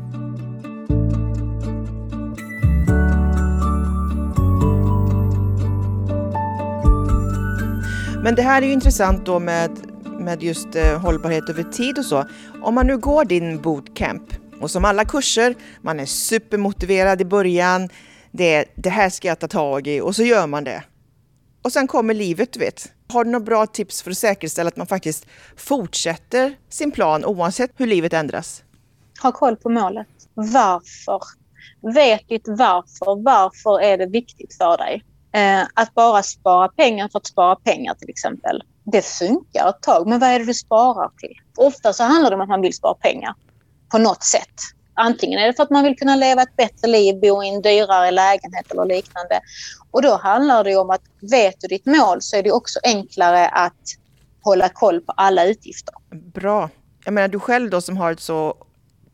Men 8.23 8.35
det 8.35 8.43
här 8.43 8.63
är 8.63 8.67
ju 8.67 8.73
intressant 8.73 9.27
då 9.27 9.39
med 9.39 9.71
med 10.19 10.43
just 10.43 10.75
eh, 10.75 11.01
hållbarhet 11.01 11.49
över 11.49 11.63
tid 11.63 11.99
och 11.99 12.05
så. 12.05 12.25
Om 12.63 12.75
man 12.75 12.87
nu 12.87 12.99
går 12.99 13.25
din 13.25 13.63
bootcamp 13.63 14.23
och 14.61 14.71
som 14.71 14.85
alla 14.85 15.05
kurser, 15.05 15.55
man 15.83 16.01
är 16.01 16.07
supermotiverad 16.07 17.21
i 17.21 17.25
början. 17.25 17.89
Det, 18.31 18.65
det 18.75 18.91
här 18.91 19.11
ska 19.11 19.29
jag 19.29 19.39
ta 19.39 19.49
tag 19.49 19.87
i 19.87 20.01
och 20.01 20.17
så 20.17 20.23
gör 20.23 20.47
man 20.47 20.65
det. 20.65 20.85
Och 21.63 21.73
sen 21.73 21.87
kommer 21.87 22.15
livet, 22.15 22.53
du 22.53 22.61
vet. 22.61 22.93
Har 23.09 23.25
du 23.25 23.31
några 23.31 23.45
bra 23.45 23.67
tips 23.67 24.03
för 24.03 24.11
att 24.11 24.19
säkerställa 24.19 24.69
att 24.69 24.77
man 24.77 24.87
faktiskt 24.87 25.27
fortsätter 25.57 26.55
sin 26.69 26.91
plan 26.91 27.25
oavsett 27.25 27.71
hur 27.77 27.87
livet 27.87 28.13
ändras? 28.13 28.63
Ha 29.23 29.33
koll 29.33 29.57
på 29.57 29.71
målet. 29.71 30.07
Varför? 30.35 31.21
Vet 31.95 32.29
ditt 32.29 32.49
varför. 32.49 33.23
Varför 33.23 33.81
är 33.81 33.99
det 33.99 34.07
viktigt 34.07 34.55
för 34.55 34.77
dig? 34.77 35.05
Eh, 35.33 35.63
att 35.75 35.95
bara 35.95 36.23
spara 36.23 36.69
pengar 36.69 37.09
för 37.09 37.19
att 37.19 37.27
spara 37.27 37.57
pengar 37.57 37.95
till 37.95 38.11
exempel 38.11 38.63
det 38.93 39.03
funkar 39.03 39.69
ett 39.69 39.83
tag, 39.83 40.07
men 40.09 40.21
vad 40.21 40.29
är 40.29 40.39
det 40.39 40.45
du 40.45 40.55
sparar 40.55 41.11
till? 41.19 41.35
Ofta 41.57 41.93
så 41.93 42.05
handlar 42.05 42.31
det 42.31 42.37
om 42.37 42.43
att 42.43 42.49
man 42.49 42.61
vill 42.61 42.75
spara 42.75 42.95
pengar 42.95 43.35
på 43.91 43.99
något 43.99 44.23
sätt. 44.23 44.55
Antingen 44.95 45.39
är 45.39 45.47
det 45.47 45.53
för 45.53 45.63
att 45.63 45.71
man 45.71 45.85
vill 45.85 45.97
kunna 45.97 46.17
leva 46.17 46.43
ett 46.43 46.57
bättre 46.57 46.89
liv, 46.89 47.21
bo 47.21 47.43
i 47.43 47.49
en 47.49 47.63
dyrare 47.63 48.11
lägenhet 48.11 48.71
eller 48.71 48.85
liknande. 48.85 49.41
Och 49.91 50.03
då 50.03 50.17
handlar 50.17 50.65
det 50.65 50.77
om 50.77 50.91
att 50.91 51.03
vet 51.31 51.61
du 51.61 51.67
ditt 51.67 51.87
mål 51.87 52.23
så 52.23 52.37
är 52.37 52.43
det 52.43 52.53
också 52.53 52.81
enklare 52.83 53.49
att 53.49 53.83
hålla 54.43 54.69
koll 54.69 55.01
på 55.01 55.13
alla 55.13 55.47
utgifter. 55.47 55.95
Bra. 56.11 56.71
jag 57.05 57.15
menar 57.15 57.29
du 57.29 57.41
själv 57.41 57.71
då 57.71 57.81
som 57.81 57.97
har 57.97 58.13
ett 58.13 58.21
så, 58.21 58.55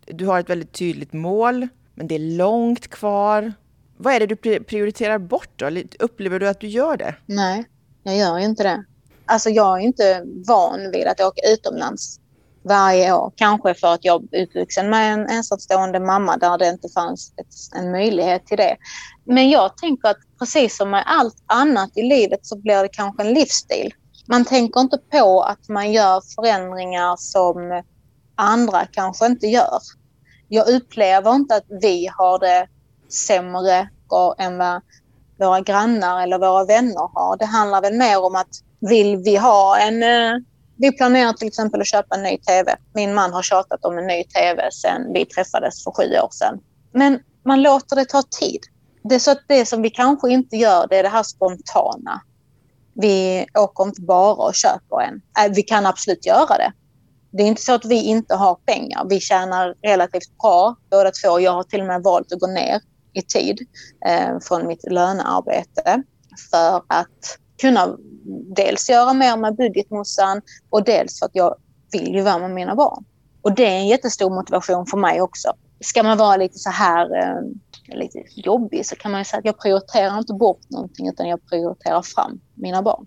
du 0.07 0.27
har 0.27 0.41
ett 0.41 0.51
väldigt 0.51 0.73
tydligt 0.73 1.13
mål, 1.13 1.69
men 1.95 2.07
det 2.07 2.15
är 2.15 2.37
långt 2.37 2.89
kvar. 2.89 3.53
Vad 3.97 4.15
är 4.15 4.21
det 4.21 4.27
du 4.27 4.61
prioriterar 4.61 5.19
bort 5.19 5.51
då? 5.57 5.71
Upplever 5.99 6.41
du 6.41 6.49
att 6.49 6.61
du 6.61 6.67
gör 6.67 6.97
det? 6.97 7.15
Nej, 7.27 7.65
jag 8.03 8.17
gör 8.17 8.39
inte 8.39 8.63
det. 8.63 8.85
Alltså 9.27 9.51
jag 9.51 9.79
är 9.79 9.85
inte 9.85 10.23
van 10.49 10.91
vid 10.91 11.07
att 11.07 11.21
åka 11.21 11.41
utomlands 11.53 12.21
varje 12.63 13.13
år. 13.13 13.33
Kanske 13.37 13.75
för 13.75 13.95
att 13.95 14.05
jag 14.05 14.29
är 14.33 14.43
uppvuxen 14.43 14.91
med 14.91 15.13
en 15.13 15.27
ensamstående 15.27 16.01
mamma 16.01 16.37
där 16.37 16.59
det 16.59 16.69
inte 16.69 16.89
fanns 16.89 17.33
ett, 17.37 17.79
en 17.79 17.91
möjlighet 17.91 18.47
till 18.47 18.57
det. 18.57 18.77
Men 19.25 19.51
jag 19.51 19.77
tänker 19.77 20.09
att 20.09 20.19
precis 20.39 20.77
som 20.77 20.91
med 20.91 21.05
allt 21.07 21.37
annat 21.47 21.91
i 21.95 22.03
livet 22.03 22.47
så 22.47 22.59
blir 22.59 22.83
det 22.83 22.89
kanske 22.89 23.23
en 23.23 23.35
livsstil. 23.35 23.95
Man 24.27 24.45
tänker 24.45 24.81
inte 24.81 24.99
på 24.99 25.43
att 25.43 25.69
man 25.69 25.93
gör 25.93 26.23
förändringar 26.35 27.17
som 27.19 27.83
andra 28.37 28.87
kanske 28.87 29.27
inte 29.27 29.47
gör. 29.47 29.79
Jag 30.49 30.69
upplever 30.69 31.35
inte 31.35 31.57
att 31.57 31.67
vi 31.69 32.11
har 32.19 32.39
det 32.39 32.69
sämre 33.15 33.89
än 34.39 34.59
vad 34.59 34.81
våra 35.39 35.61
grannar 35.61 36.23
eller 36.23 36.39
våra 36.39 36.65
vänner 36.65 37.11
har. 37.15 37.37
Det 37.37 37.45
handlar 37.45 37.83
väl 37.83 37.95
mer 37.95 38.25
om 38.25 38.35
att 38.35 38.49
vill 38.81 39.17
vi 39.17 39.37
ha 39.37 39.79
en... 39.79 40.03
Eh, 40.03 40.41
vi 40.77 40.93
planerar 40.93 41.33
till 41.33 41.49
exempel 41.49 41.81
att 41.81 41.87
köpa 41.87 42.17
en 42.17 42.23
ny 42.23 42.39
TV. 42.39 42.77
Min 42.95 43.15
man 43.15 43.33
har 43.33 43.43
tjatat 43.43 43.85
om 43.85 43.99
en 43.99 44.07
ny 44.07 44.25
TV 44.25 44.71
sedan 44.73 45.13
vi 45.13 45.27
träffades 45.27 45.85
för 45.85 45.91
sju 45.91 46.03
år 46.03 46.29
sedan. 46.31 46.61
Men 46.93 47.21
man 47.45 47.63
låter 47.63 47.97
det 47.97 48.05
ta 48.05 48.23
tid. 48.41 48.61
Det 49.03 49.15
är 49.15 49.19
så 49.19 49.31
att 49.31 49.45
det 49.49 49.67
som 49.67 49.83
vi 49.83 49.91
kanske 49.91 50.31
inte 50.31 50.57
gör, 50.57 50.87
det 50.91 50.97
är 50.97 51.03
det 51.03 51.09
här 51.09 51.23
spontana. 51.23 52.21
Vi 52.95 53.47
åker 53.59 53.85
inte 53.85 54.01
bara 54.01 54.35
och 54.35 54.55
köper 54.55 55.01
en. 55.01 55.45
Äh, 55.45 55.55
vi 55.55 55.63
kan 55.63 55.87
absolut 55.87 56.27
göra 56.27 56.57
det. 56.57 56.73
Det 57.31 57.43
är 57.43 57.47
inte 57.47 57.63
så 57.63 57.73
att 57.75 57.85
vi 57.85 58.03
inte 58.03 58.35
har 58.35 58.55
pengar. 58.55 59.07
Vi 59.09 59.21
tjänar 59.21 59.75
relativt 59.83 60.39
bra 60.43 60.77
båda 60.91 61.11
två. 61.11 61.41
Jag 61.41 61.53
har 61.53 61.63
till 61.63 61.81
och 61.81 61.87
med 61.87 62.03
valt 62.03 62.33
att 62.33 62.41
gå 62.41 62.47
ner 62.47 62.81
i 63.15 63.23
tid 63.23 63.67
eh, 64.07 64.39
från 64.41 64.67
mitt 64.67 64.91
lönearbete 64.91 66.03
för 66.51 66.83
att 66.87 67.39
kunna 67.61 67.97
dels 68.57 68.91
göra 68.91 69.13
mer 69.13 69.37
med 69.37 69.57
budgetmossan 69.57 70.43
och 70.71 70.85
dels 70.85 71.19
för 71.19 71.27
att 71.27 71.35
jag 71.35 71.55
vill 71.93 72.15
ju 72.15 72.23
vara 72.23 72.39
med 72.39 72.51
mina 72.51 72.75
barn. 72.75 73.05
Och 73.43 73.55
det 73.55 73.67
är 73.67 73.79
en 73.79 73.89
jättestor 73.89 74.31
motivation 74.31 74.87
för 74.87 74.97
mig 74.97 75.21
också. 75.21 75.53
Ska 75.81 76.03
man 76.03 76.19
vara 76.19 76.37
lite 76.37 76.59
så 76.59 76.71
här 76.71 77.17
eh, 77.17 77.41
lite 77.97 78.23
jobbig 78.35 78.87
så 78.87 78.97
kan 78.97 79.13
man 79.13 79.25
säga 79.25 79.39
att 79.39 79.45
jag 79.45 79.59
prioriterar 79.59 80.19
inte 80.19 80.35
bort 80.35 80.71
någonting 80.71 81.09
utan 81.09 81.29
jag 81.29 81.47
prioriterar 81.47 82.03
fram 82.03 82.41
mina 82.55 82.83
barn. 82.83 83.07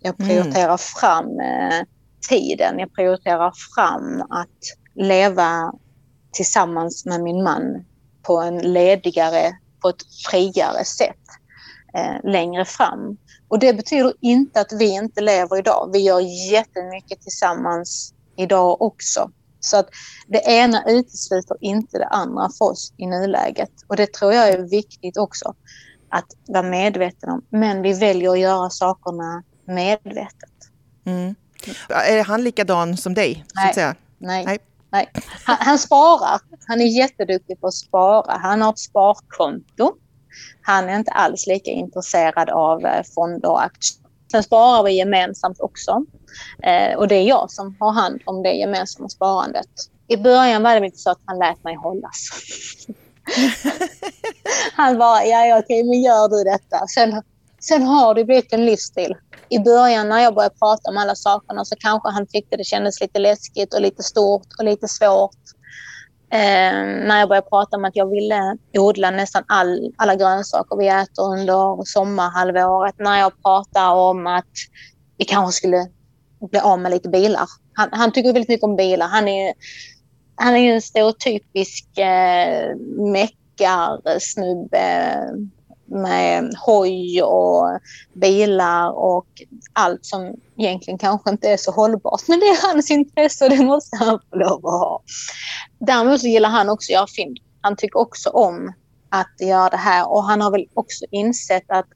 Jag 0.00 0.20
mm. 0.20 0.28
prioriterar 0.28 0.64
mm. 0.64 0.78
fram 0.78 1.40
eh, 1.40 1.86
tiden. 2.28 2.78
Jag 2.78 2.94
prioriterar 2.94 3.52
fram 3.74 4.22
att 4.30 4.58
leva 4.94 5.72
tillsammans 6.32 7.06
med 7.06 7.20
min 7.20 7.42
man 7.42 7.84
på 8.22 8.40
en 8.40 8.58
ledigare, 8.58 9.52
på 9.82 9.88
ett 9.88 10.02
friare 10.30 10.84
sätt 10.84 11.16
eh, 11.94 12.30
längre 12.30 12.64
fram. 12.64 13.16
Och 13.48 13.58
det 13.58 13.72
betyder 13.72 14.14
inte 14.20 14.60
att 14.60 14.72
vi 14.72 14.88
inte 14.88 15.20
lever 15.20 15.58
idag. 15.58 15.90
Vi 15.92 15.98
gör 15.98 16.20
jättemycket 16.50 17.22
tillsammans 17.22 18.14
idag 18.36 18.82
också. 18.82 19.30
Så 19.60 19.76
att 19.76 19.88
det 20.28 20.42
ena 20.46 20.84
utesluter 20.86 21.56
inte 21.60 21.98
det 21.98 22.06
andra 22.06 22.50
för 22.58 22.64
oss 22.64 22.92
i 22.96 23.06
nuläget. 23.06 23.70
Och 23.86 23.96
det 23.96 24.12
tror 24.12 24.32
jag 24.32 24.48
är 24.48 24.58
viktigt 24.58 25.16
också 25.16 25.54
att 26.08 26.26
vara 26.46 26.62
medveten 26.62 27.30
om. 27.30 27.44
Men 27.50 27.82
vi 27.82 27.92
väljer 27.92 28.30
att 28.30 28.38
göra 28.38 28.70
sakerna 28.70 29.42
medvetet. 29.66 30.50
Mm. 31.04 31.34
Är 31.88 32.24
han 32.24 32.44
likadan 32.44 32.96
som 32.96 33.14
dig? 33.14 33.44
Nej. 33.54 33.94
Nej. 34.18 34.44
Nej. 34.46 34.58
Nej. 34.92 35.10
Han, 35.44 35.56
han, 35.60 35.78
sparar. 35.78 36.40
Han 36.68 36.80
är 36.80 36.84
jätteduktig 36.84 37.60
på 37.60 37.66
att 37.66 37.74
spara. 37.74 38.38
Han 38.38 38.62
har 38.62 38.72
ett 38.72 38.78
sparkonto. 38.78 39.92
Han 40.62 40.88
är 40.88 40.96
inte 40.96 41.10
alls 41.10 41.46
lika 41.46 41.70
intresserad 41.70 42.50
av 42.50 42.86
eh, 42.86 43.02
fonder 43.14 43.50
och 43.50 43.64
aktier. 43.64 44.02
Sen 44.30 44.42
sparar 44.42 44.82
vi 44.82 44.92
gemensamt 44.92 45.60
också. 45.60 46.04
Eh, 46.62 46.98
och 46.98 47.08
det 47.08 47.14
är 47.14 47.22
jag 47.22 47.50
som 47.50 47.76
har 47.80 47.92
hand 47.92 48.20
om 48.24 48.42
det 48.42 48.52
gemensamma 48.52 49.08
sparandet. 49.08 49.70
I 50.08 50.16
början 50.16 50.62
var 50.62 50.74
det 50.74 50.80
lite 50.80 50.98
så 50.98 51.10
att 51.10 51.20
han 51.24 51.38
lät 51.38 51.64
mig 51.64 51.74
hållas. 51.76 52.28
han 54.72 54.98
bara, 54.98 55.24
ja, 55.24 55.46
ja 55.46 55.58
okej, 55.58 55.84
men 55.84 56.02
gör 56.02 56.28
du 56.28 56.50
detta. 56.50 56.86
Sen, 56.86 57.22
sen 57.64 57.82
har 57.82 58.14
det 58.14 58.24
blivit 58.24 58.52
en 58.52 58.66
livsstil. 58.66 59.16
I 59.48 59.58
början 59.58 60.08
när 60.08 60.20
jag 60.20 60.34
började 60.34 60.54
prata 60.54 60.90
om 60.90 60.96
alla 60.96 61.14
sakerna 61.14 61.64
så 61.64 61.76
kanske 61.78 62.08
han 62.08 62.26
tyckte 62.26 62.56
det 62.56 62.64
kändes 62.64 63.00
lite 63.00 63.18
läskigt 63.18 63.74
och 63.74 63.80
lite 63.80 64.02
stort 64.02 64.46
och 64.58 64.64
lite 64.64 64.88
svårt. 64.88 65.40
Eh, 66.32 66.74
när 67.06 67.18
jag 67.18 67.28
började 67.28 67.48
prata 67.48 67.76
om 67.76 67.84
att 67.84 67.96
jag 67.96 68.10
ville 68.10 68.56
odla 68.78 69.10
nästan 69.10 69.44
all, 69.48 69.92
alla 69.96 70.14
grönsaker 70.14 70.76
vi 70.76 70.88
äter 70.88 71.32
under 71.32 71.84
sommarhalvåret. 71.84 72.94
När 72.98 73.18
jag 73.18 73.42
pratade 73.42 74.00
om 74.00 74.26
att 74.26 74.52
vi 75.18 75.24
kanske 75.24 75.56
skulle 75.56 75.86
bli 76.50 76.60
av 76.60 76.78
med 76.78 76.92
lite 76.92 77.08
bilar. 77.08 77.46
Han, 77.74 77.88
han 77.92 78.12
tycker 78.12 78.32
väldigt 78.32 78.48
mycket 78.48 78.64
om 78.64 78.76
bilar. 78.76 79.06
Han 79.06 79.28
är, 79.28 79.54
han 80.34 80.56
är 80.56 80.74
en 80.74 80.82
stereotypisk 80.82 81.98
eh, 81.98 82.76
meckarsnubbe 83.12 85.16
med 85.92 86.54
hoj 86.66 87.22
och 87.22 87.80
bilar 88.12 88.90
och 88.90 89.26
allt 89.72 90.06
som 90.06 90.34
egentligen 90.56 90.98
kanske 90.98 91.30
inte 91.30 91.48
är 91.48 91.56
så 91.56 91.70
hållbart. 91.70 92.28
Men 92.28 92.40
det 92.40 92.46
är 92.46 92.72
hans 92.72 92.90
intresse 92.90 93.44
och 93.44 93.50
det 93.50 93.64
måste 93.64 93.96
han 93.96 94.20
få 94.30 94.36
lov 94.36 94.66
att 94.66 94.80
ha. 94.80 95.02
Däremot 95.78 96.20
så 96.20 96.26
gillar 96.26 96.48
han 96.48 96.68
också 96.68 96.92
att 96.92 96.94
göra 96.94 97.06
film. 97.06 97.34
Han 97.60 97.76
tycker 97.76 97.98
också 97.98 98.30
om 98.30 98.72
att 99.08 99.40
göra 99.40 99.68
det 99.68 99.76
här 99.76 100.10
och 100.10 100.24
han 100.24 100.40
har 100.40 100.50
väl 100.50 100.66
också 100.74 101.04
insett 101.10 101.70
att 101.70 101.86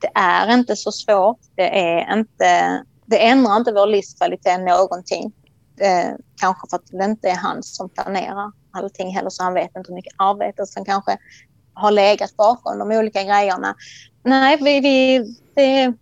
det 0.00 0.10
är 0.14 0.54
inte 0.54 0.76
så 0.76 0.92
svårt. 0.92 1.40
Det, 1.54 1.80
är 1.80 2.18
inte, 2.18 2.82
det 3.06 3.26
ändrar 3.26 3.56
inte 3.56 3.72
vår 3.72 3.86
livskvalitet 3.86 4.60
någonting. 4.60 5.32
Eh, 5.80 6.14
kanske 6.40 6.68
för 6.70 6.76
att 6.76 6.86
det 6.86 7.04
inte 7.04 7.28
är 7.28 7.36
han 7.36 7.62
som 7.62 7.88
planerar 7.88 8.52
allting 8.70 9.14
heller 9.14 9.30
så 9.30 9.42
han 9.42 9.54
vet 9.54 9.76
inte 9.76 9.88
hur 9.88 9.94
mycket 9.94 10.14
arbete 10.18 10.66
som 10.66 10.84
kanske 10.84 11.18
har 11.76 11.90
legat 11.90 12.36
bakom 12.36 12.78
de 12.78 12.90
olika 12.90 13.22
grejerna. 13.22 13.74
Nej, 14.22 14.58
vi, 14.60 14.80
vi, 14.80 15.18
det, 15.54 15.92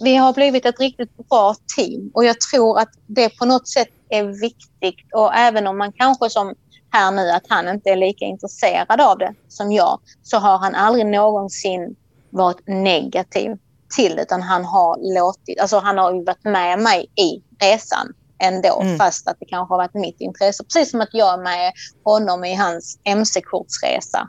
vi 0.00 0.16
har 0.16 0.32
blivit 0.32 0.66
ett 0.66 0.80
riktigt 0.80 1.28
bra 1.28 1.54
team 1.76 2.10
och 2.14 2.24
jag 2.24 2.40
tror 2.40 2.78
att 2.78 2.88
det 3.06 3.38
på 3.38 3.44
något 3.44 3.68
sätt 3.68 3.88
är 4.08 4.24
viktigt 4.24 5.14
och 5.14 5.34
även 5.34 5.66
om 5.66 5.78
man 5.78 5.92
kanske 5.92 6.30
som 6.30 6.54
här 6.90 7.10
nu 7.10 7.30
att 7.30 7.44
han 7.48 7.68
inte 7.68 7.90
är 7.90 7.96
lika 7.96 8.24
intresserad 8.24 9.00
av 9.00 9.18
det 9.18 9.34
som 9.48 9.72
jag 9.72 10.00
så 10.22 10.38
har 10.38 10.58
han 10.58 10.74
aldrig 10.74 11.06
någonsin 11.06 11.96
varit 12.30 12.66
negativ 12.66 13.56
till 13.96 14.18
utan 14.18 14.42
han 14.42 14.64
har 14.64 15.14
låtit, 15.14 15.60
alltså 15.60 15.78
han 15.78 15.98
har 15.98 16.14
ju 16.14 16.24
varit 16.24 16.44
med 16.44 16.78
mig 16.78 17.06
i 17.14 17.42
resan 17.64 18.12
ändå 18.42 18.80
mm. 18.80 18.98
fast 18.98 19.28
att 19.28 19.36
det 19.40 19.46
kanske 19.46 19.72
har 19.72 19.78
varit 19.78 19.94
mitt 19.94 20.20
intresse. 20.20 20.64
Precis 20.64 20.90
som 20.90 21.00
att 21.00 21.08
jag 21.12 21.34
är 21.34 21.42
med 21.42 21.72
honom 22.04 22.44
i 22.44 22.54
hans 22.54 22.98
mc-kortsresa 23.04 24.28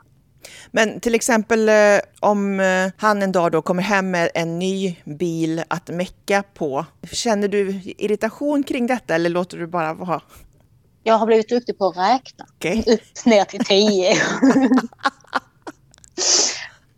men 0.70 1.00
till 1.00 1.14
exempel 1.14 1.68
eh, 1.68 1.74
om 2.20 2.60
eh, 2.60 2.92
han 2.96 3.22
en 3.22 3.32
dag 3.32 3.52
då 3.52 3.62
kommer 3.62 3.82
hem 3.82 4.10
med 4.10 4.30
en 4.34 4.58
ny 4.58 4.96
bil 5.04 5.62
att 5.68 5.88
mecka 5.88 6.42
på. 6.54 6.86
Känner 7.12 7.48
du 7.48 7.80
irritation 7.84 8.62
kring 8.62 8.86
detta 8.86 9.14
eller 9.14 9.30
låter 9.30 9.58
du 9.58 9.66
bara 9.66 9.94
vara? 9.94 10.22
Jag 11.02 11.14
har 11.14 11.26
blivit 11.26 11.48
duktig 11.48 11.78
på 11.78 11.86
att 11.86 11.96
räkna. 11.96 12.46
Okay. 12.56 12.78
Upp 12.78 13.26
ner 13.26 13.44
till 13.44 13.64
tio. 13.64 14.16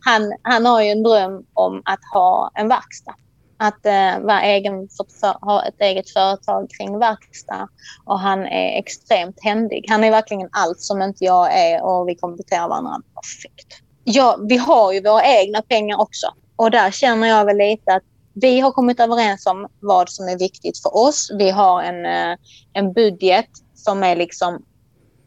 han, 0.01 0.33
han 0.43 0.67
har 0.67 0.83
ju 0.83 0.89
en 0.89 1.03
dröm 1.03 1.45
om 1.55 1.83
att 1.85 2.01
ha 2.13 2.51
en 2.55 2.69
verkstad 2.69 3.15
att 3.57 3.87
eh, 3.87 4.21
vara 4.21 4.43
egen, 4.43 4.89
för, 5.21 5.45
ha 5.47 5.65
ett 5.65 5.81
eget 5.81 6.11
företag 6.11 6.71
kring 6.71 6.99
verkstad. 6.99 7.69
Och 8.05 8.21
han 8.21 8.47
är 8.47 8.79
extremt 8.79 9.37
händig. 9.43 9.85
Han 9.89 10.05
är 10.05 10.11
verkligen 10.11 10.49
allt 10.53 10.81
som 10.81 11.03
inte 11.03 11.25
jag 11.25 11.59
är 11.59 11.85
och 11.85 12.09
vi 12.09 12.15
kompletterar 12.15 12.69
varandra 12.69 13.03
perfekt. 13.15 13.83
Ja, 14.05 14.39
vi 14.49 14.57
har 14.57 14.93
ju 14.93 15.03
våra 15.03 15.25
egna 15.25 15.63
pengar 15.63 16.01
också. 16.01 16.27
Och 16.57 16.71
där 16.71 16.91
känner 16.91 17.29
jag 17.29 17.45
väl 17.45 17.57
lite 17.57 17.95
att 17.95 18.03
vi 18.35 18.61
har 18.61 18.73
kommit 18.73 19.01
överens 19.01 19.47
om 19.47 19.69
vad 19.81 20.11
som 20.11 20.29
är 20.29 20.39
viktigt 20.39 20.83
för 20.83 20.97
oss. 20.97 21.31
Vi 21.39 21.51
har 21.51 21.83
en, 21.83 22.07
eh, 22.07 22.39
en 22.73 22.93
budget 22.93 23.49
som 23.75 24.03
är 24.03 24.17
liksom 24.17 24.63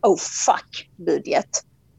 oh 0.02 0.18
fuck 0.18 0.89
budget. 0.98 1.50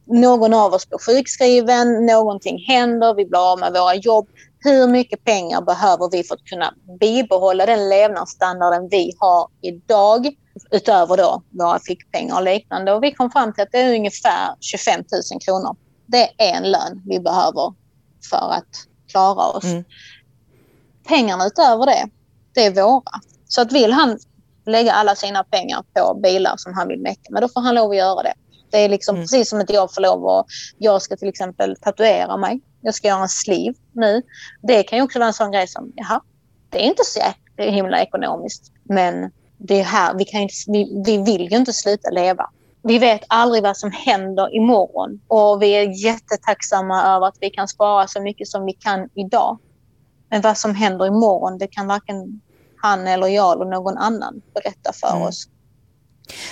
Någon 0.06 0.54
av 0.54 0.72
oss 0.72 0.88
blir 0.88 0.98
sjukskriven, 0.98 2.06
någonting 2.06 2.64
händer, 2.68 3.14
vi 3.14 3.26
blir 3.26 3.52
av 3.52 3.58
med 3.58 3.72
våra 3.72 3.94
jobb 3.94 4.28
hur 4.64 4.86
mycket 4.86 5.24
pengar 5.24 5.60
behöver 5.60 6.10
vi 6.10 6.24
för 6.24 6.34
att 6.34 6.44
kunna 6.44 6.74
bibehålla 7.00 7.66
den 7.66 7.88
levnadsstandarden 7.88 8.88
vi 8.88 9.12
har 9.18 9.48
idag 9.60 10.34
utöver 10.70 11.16
då 11.16 11.42
våra 11.50 11.78
fickpengar 11.78 12.36
och 12.36 12.42
liknande. 12.42 12.92
Och 12.92 13.02
vi 13.02 13.12
kom 13.12 13.30
fram 13.30 13.52
till 13.52 13.62
att 13.62 13.72
det 13.72 13.78
är 13.78 13.94
ungefär 13.94 14.54
25 14.60 15.00
000 15.32 15.40
kronor. 15.40 15.76
Det 16.06 16.30
är 16.38 16.54
en 16.54 16.70
lön 16.70 17.02
vi 17.06 17.20
behöver 17.20 17.74
för 18.30 18.52
att 18.52 18.86
klara 19.10 19.46
oss. 19.46 19.64
Mm. 19.64 19.84
Pengarna 21.08 21.46
utöver 21.46 21.86
det, 21.86 22.08
det 22.54 22.64
är 22.64 22.82
våra. 22.82 23.20
Så 23.48 23.60
att 23.60 23.72
vill 23.72 23.92
han 23.92 24.18
lägga 24.66 24.92
alla 24.92 25.16
sina 25.16 25.44
pengar 25.44 25.84
på 25.94 26.14
bilar 26.14 26.54
som 26.56 26.74
han 26.74 26.88
vill 26.88 27.00
mecka. 27.00 27.28
Men 27.30 27.42
då 27.42 27.48
får 27.48 27.60
han 27.60 27.74
lov 27.74 27.90
att 27.90 27.96
göra 27.96 28.22
det. 28.22 28.34
Det 28.70 28.78
är 28.78 28.88
liksom 28.88 29.14
mm. 29.14 29.24
precis 29.24 29.50
som 29.50 29.60
att 29.60 29.70
jag 29.70 29.94
får 29.94 30.02
lov 30.02 30.28
att... 30.28 30.46
Jag 30.78 31.02
ska 31.02 31.16
till 31.16 31.28
exempel 31.28 31.76
tatuera 31.76 32.36
mig. 32.36 32.60
Jag 32.80 32.94
ska 32.94 33.08
göra 33.08 33.22
en 33.22 33.28
sleeve 33.28 33.78
nu. 33.92 34.22
Det 34.62 34.82
kan 34.82 34.98
ju 34.98 35.02
också 35.02 35.18
vara 35.18 35.26
en 35.26 35.34
sån 35.34 35.52
grej 35.52 35.68
som, 35.68 35.92
jaha, 35.96 36.20
det 36.70 36.78
är 36.78 36.82
inte 36.82 37.04
så 37.04 37.20
himla 37.62 38.02
ekonomiskt. 38.02 38.72
Men 38.82 39.30
det 39.56 39.80
är 39.80 39.84
här, 39.84 40.14
vi, 40.14 40.24
kan 40.24 40.40
inte, 40.40 40.54
vi, 40.66 41.02
vi 41.06 41.18
vill 41.18 41.50
ju 41.50 41.56
inte 41.56 41.72
sluta 41.72 42.10
leva. 42.10 42.50
Vi 42.82 42.98
vet 42.98 43.20
aldrig 43.28 43.62
vad 43.62 43.76
som 43.76 43.90
händer 43.92 44.56
imorgon 44.56 45.20
och 45.28 45.62
vi 45.62 45.70
är 45.70 46.04
jättetacksamma 46.04 47.02
över 47.02 47.26
att 47.26 47.36
vi 47.40 47.50
kan 47.50 47.68
spara 47.68 48.06
så 48.06 48.22
mycket 48.22 48.48
som 48.48 48.66
vi 48.66 48.72
kan 48.72 49.08
idag. 49.14 49.58
Men 50.28 50.40
vad 50.40 50.58
som 50.58 50.74
händer 50.74 51.06
imorgon, 51.06 51.58
det 51.58 51.66
kan 51.66 51.86
varken 51.86 52.40
han 52.76 53.06
eller 53.06 53.26
jag 53.26 53.52
eller 53.52 53.70
någon 53.70 53.98
annan 53.98 54.42
berätta 54.54 54.92
för 54.92 55.10
mm. 55.16 55.22
oss. 55.22 55.48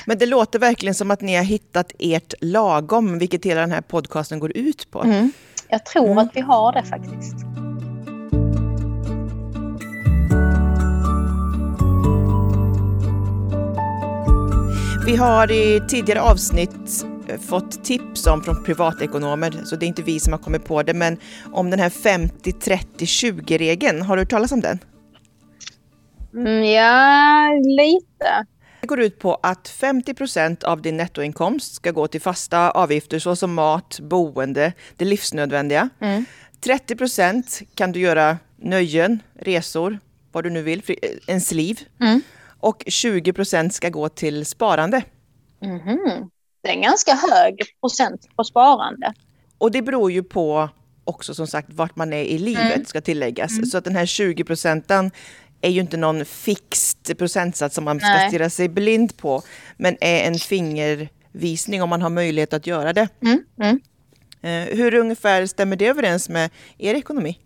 Men 0.06 0.18
det 0.18 0.26
låter 0.26 0.58
verkligen 0.58 0.94
som 0.94 1.10
att 1.10 1.20
ni 1.20 1.36
har 1.36 1.44
hittat 1.44 1.92
ert 1.98 2.34
lagom, 2.40 3.18
vilket 3.18 3.44
hela 3.44 3.60
den 3.60 3.72
här 3.72 3.80
podcasten 3.80 4.38
går 4.38 4.56
ut 4.56 4.90
på. 4.90 5.02
Mm. 5.02 5.32
Jag 5.68 5.84
tror 5.84 6.06
mm. 6.06 6.18
att 6.18 6.36
vi 6.36 6.40
har 6.40 6.72
det 6.72 6.82
faktiskt. 6.82 7.34
Vi 15.06 15.16
har 15.16 15.52
i 15.52 15.82
tidigare 15.88 16.20
avsnitt 16.20 17.04
eh, 17.28 17.40
fått 17.40 17.84
tips 17.84 18.26
om 18.26 18.42
från 18.42 18.64
privatekonomer, 18.64 19.50
så 19.64 19.76
det 19.76 19.86
är 19.86 19.88
inte 19.88 20.02
vi 20.02 20.20
som 20.20 20.32
har 20.32 20.40
kommit 20.40 20.64
på 20.64 20.82
det, 20.82 20.94
men 20.94 21.16
om 21.52 21.70
den 21.70 21.80
här 21.80 21.88
50-30-20-regeln. 21.88 24.02
Har 24.02 24.16
du 24.16 24.22
hört 24.22 24.30
talas 24.30 24.52
om 24.52 24.60
den? 24.60 24.78
Mm, 26.34 26.64
ja, 26.64 27.48
lite. 27.64 28.46
Går 28.88 29.00
ut 29.00 29.18
på 29.18 29.34
att 29.42 29.68
50 29.68 30.14
procent 30.14 30.64
av 30.64 30.82
din 30.82 30.96
nettoinkomst 30.96 31.74
ska 31.74 31.90
gå 31.90 32.06
till 32.06 32.20
fasta 32.20 32.70
avgifter 32.70 33.18
såsom 33.18 33.54
mat, 33.54 34.00
boende, 34.00 34.72
det 34.96 35.04
livsnödvändiga. 35.04 35.88
Mm. 36.00 36.24
30 36.60 36.96
procent 36.96 37.60
kan 37.74 37.92
du 37.92 38.00
göra 38.00 38.38
nöjen, 38.56 39.22
resor, 39.34 39.98
vad 40.32 40.44
du 40.44 40.50
nu 40.50 40.62
vill, 40.62 40.82
ens 41.26 41.52
liv. 41.52 41.80
Mm. 42.00 42.22
Och 42.60 42.84
20 42.86 43.32
procent 43.32 43.74
ska 43.74 43.88
gå 43.88 44.08
till 44.08 44.46
sparande. 44.46 45.02
Mm. 45.62 46.30
Det 46.62 46.68
är 46.68 46.72
en 46.72 46.82
ganska 46.82 47.14
hög 47.14 47.62
procent 47.80 48.28
på 48.36 48.44
sparande. 48.44 49.12
Och 49.58 49.70
det 49.70 49.82
beror 49.82 50.12
ju 50.12 50.22
på 50.22 50.68
också 51.04 51.34
som 51.34 51.46
sagt 51.46 51.68
vart 51.70 51.96
man 51.96 52.12
är 52.12 52.22
i 52.22 52.38
livet 52.38 52.74
mm. 52.74 52.84
ska 52.84 53.00
tilläggas. 53.00 53.50
Mm. 53.50 53.66
Så 53.66 53.78
att 53.78 53.84
den 53.84 53.96
här 53.96 54.06
20 54.06 54.44
procenten 54.44 55.10
är 55.60 55.70
ju 55.70 55.80
inte 55.80 55.96
någon 55.96 56.24
fixed 56.24 57.18
procentsats 57.18 57.74
som 57.74 57.84
man 57.84 58.00
ska 58.00 58.28
stirra 58.28 58.50
sig 58.50 58.68
blind 58.68 59.16
på, 59.16 59.42
men 59.76 59.96
är 60.00 60.26
en 60.26 60.34
fingervisning 60.34 61.82
om 61.82 61.88
man 61.88 62.02
har 62.02 62.10
möjlighet 62.10 62.52
att 62.52 62.66
göra 62.66 62.92
det. 62.92 63.08
Mm, 63.22 63.44
mm. 63.60 63.80
Eh, 64.42 64.76
hur 64.76 64.94
ungefär 64.94 65.46
stämmer 65.46 65.76
det 65.76 65.86
överens 65.86 66.28
med 66.28 66.50
er 66.78 66.94
ekonomi? 66.94 67.38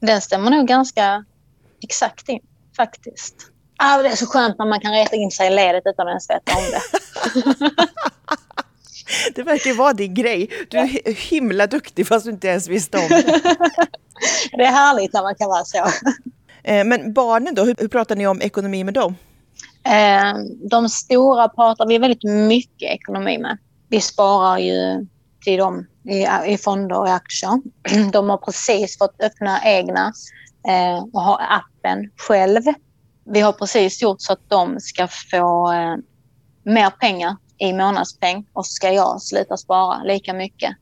Den 0.00 0.20
stämmer 0.20 0.50
nog 0.50 0.68
ganska 0.68 1.24
exakt 1.82 2.28
in, 2.28 2.40
faktiskt. 2.76 3.34
Ah, 3.76 4.02
det 4.02 4.08
är 4.08 4.16
så 4.16 4.26
skönt 4.26 4.58
när 4.58 4.66
man 4.66 4.80
kan 4.80 4.92
reta 4.92 5.16
in 5.16 5.30
sig 5.30 5.46
i 5.46 5.50
ledet 5.50 5.82
utan 5.86 6.06
att 6.06 6.10
ens 6.10 6.30
veta 6.30 6.56
om 6.56 6.62
det. 6.70 6.80
det 9.34 9.42
verkar 9.42 9.70
ju 9.70 9.76
vara 9.76 9.92
din 9.92 10.14
grej. 10.14 10.50
Du 10.70 10.78
är 10.78 11.14
himla 11.30 11.66
duktig 11.66 12.06
fast 12.06 12.24
du 12.24 12.30
inte 12.30 12.48
ens 12.48 12.68
visste 12.68 12.98
om 12.98 13.08
det. 13.08 13.22
det 14.52 14.64
är 14.64 14.72
härligt 14.72 15.12
när 15.12 15.22
man 15.22 15.34
kan 15.34 15.48
vara 15.48 15.64
så. 15.64 15.88
Eh, 16.64 16.84
men 16.84 17.12
barnen 17.12 17.54
då, 17.54 17.64
hur, 17.64 17.74
hur 17.78 17.88
pratar 17.88 18.16
ni 18.16 18.26
om 18.26 18.42
ekonomi 18.42 18.84
med 18.84 18.94
dem? 18.94 19.16
Eh, 19.86 20.34
de 20.70 20.88
stora 20.88 21.48
pratar 21.48 21.86
vi 21.86 21.98
väldigt 21.98 22.24
mycket 22.24 22.90
ekonomi 22.90 23.38
med. 23.38 23.58
Vi 23.88 24.00
sparar 24.00 24.58
ju 24.58 25.06
till 25.44 25.58
dem 25.58 25.86
i, 26.04 26.26
i 26.52 26.58
fonder 26.58 26.98
och 26.98 27.08
i 27.08 27.10
aktier. 27.10 27.60
De 28.12 28.30
har 28.30 28.36
precis 28.36 28.98
fått 28.98 29.22
öppna 29.22 29.64
egna 29.64 30.12
eh, 30.68 31.04
och 31.12 31.22
ha 31.22 31.40
appen 31.40 32.10
själv. 32.16 32.62
Vi 33.24 33.40
har 33.40 33.52
precis 33.52 34.02
gjort 34.02 34.20
så 34.22 34.32
att 34.32 34.50
de 34.50 34.80
ska 34.80 35.08
få 35.30 35.72
mer 36.62 36.90
pengar 36.90 37.36
i 37.58 37.72
månadspeng 37.72 38.46
och 38.52 38.66
så 38.66 38.70
ska 38.70 38.92
jag 38.92 39.22
sluta 39.22 39.56
spara 39.56 40.02
lika 40.02 40.34
mycket 40.34 40.76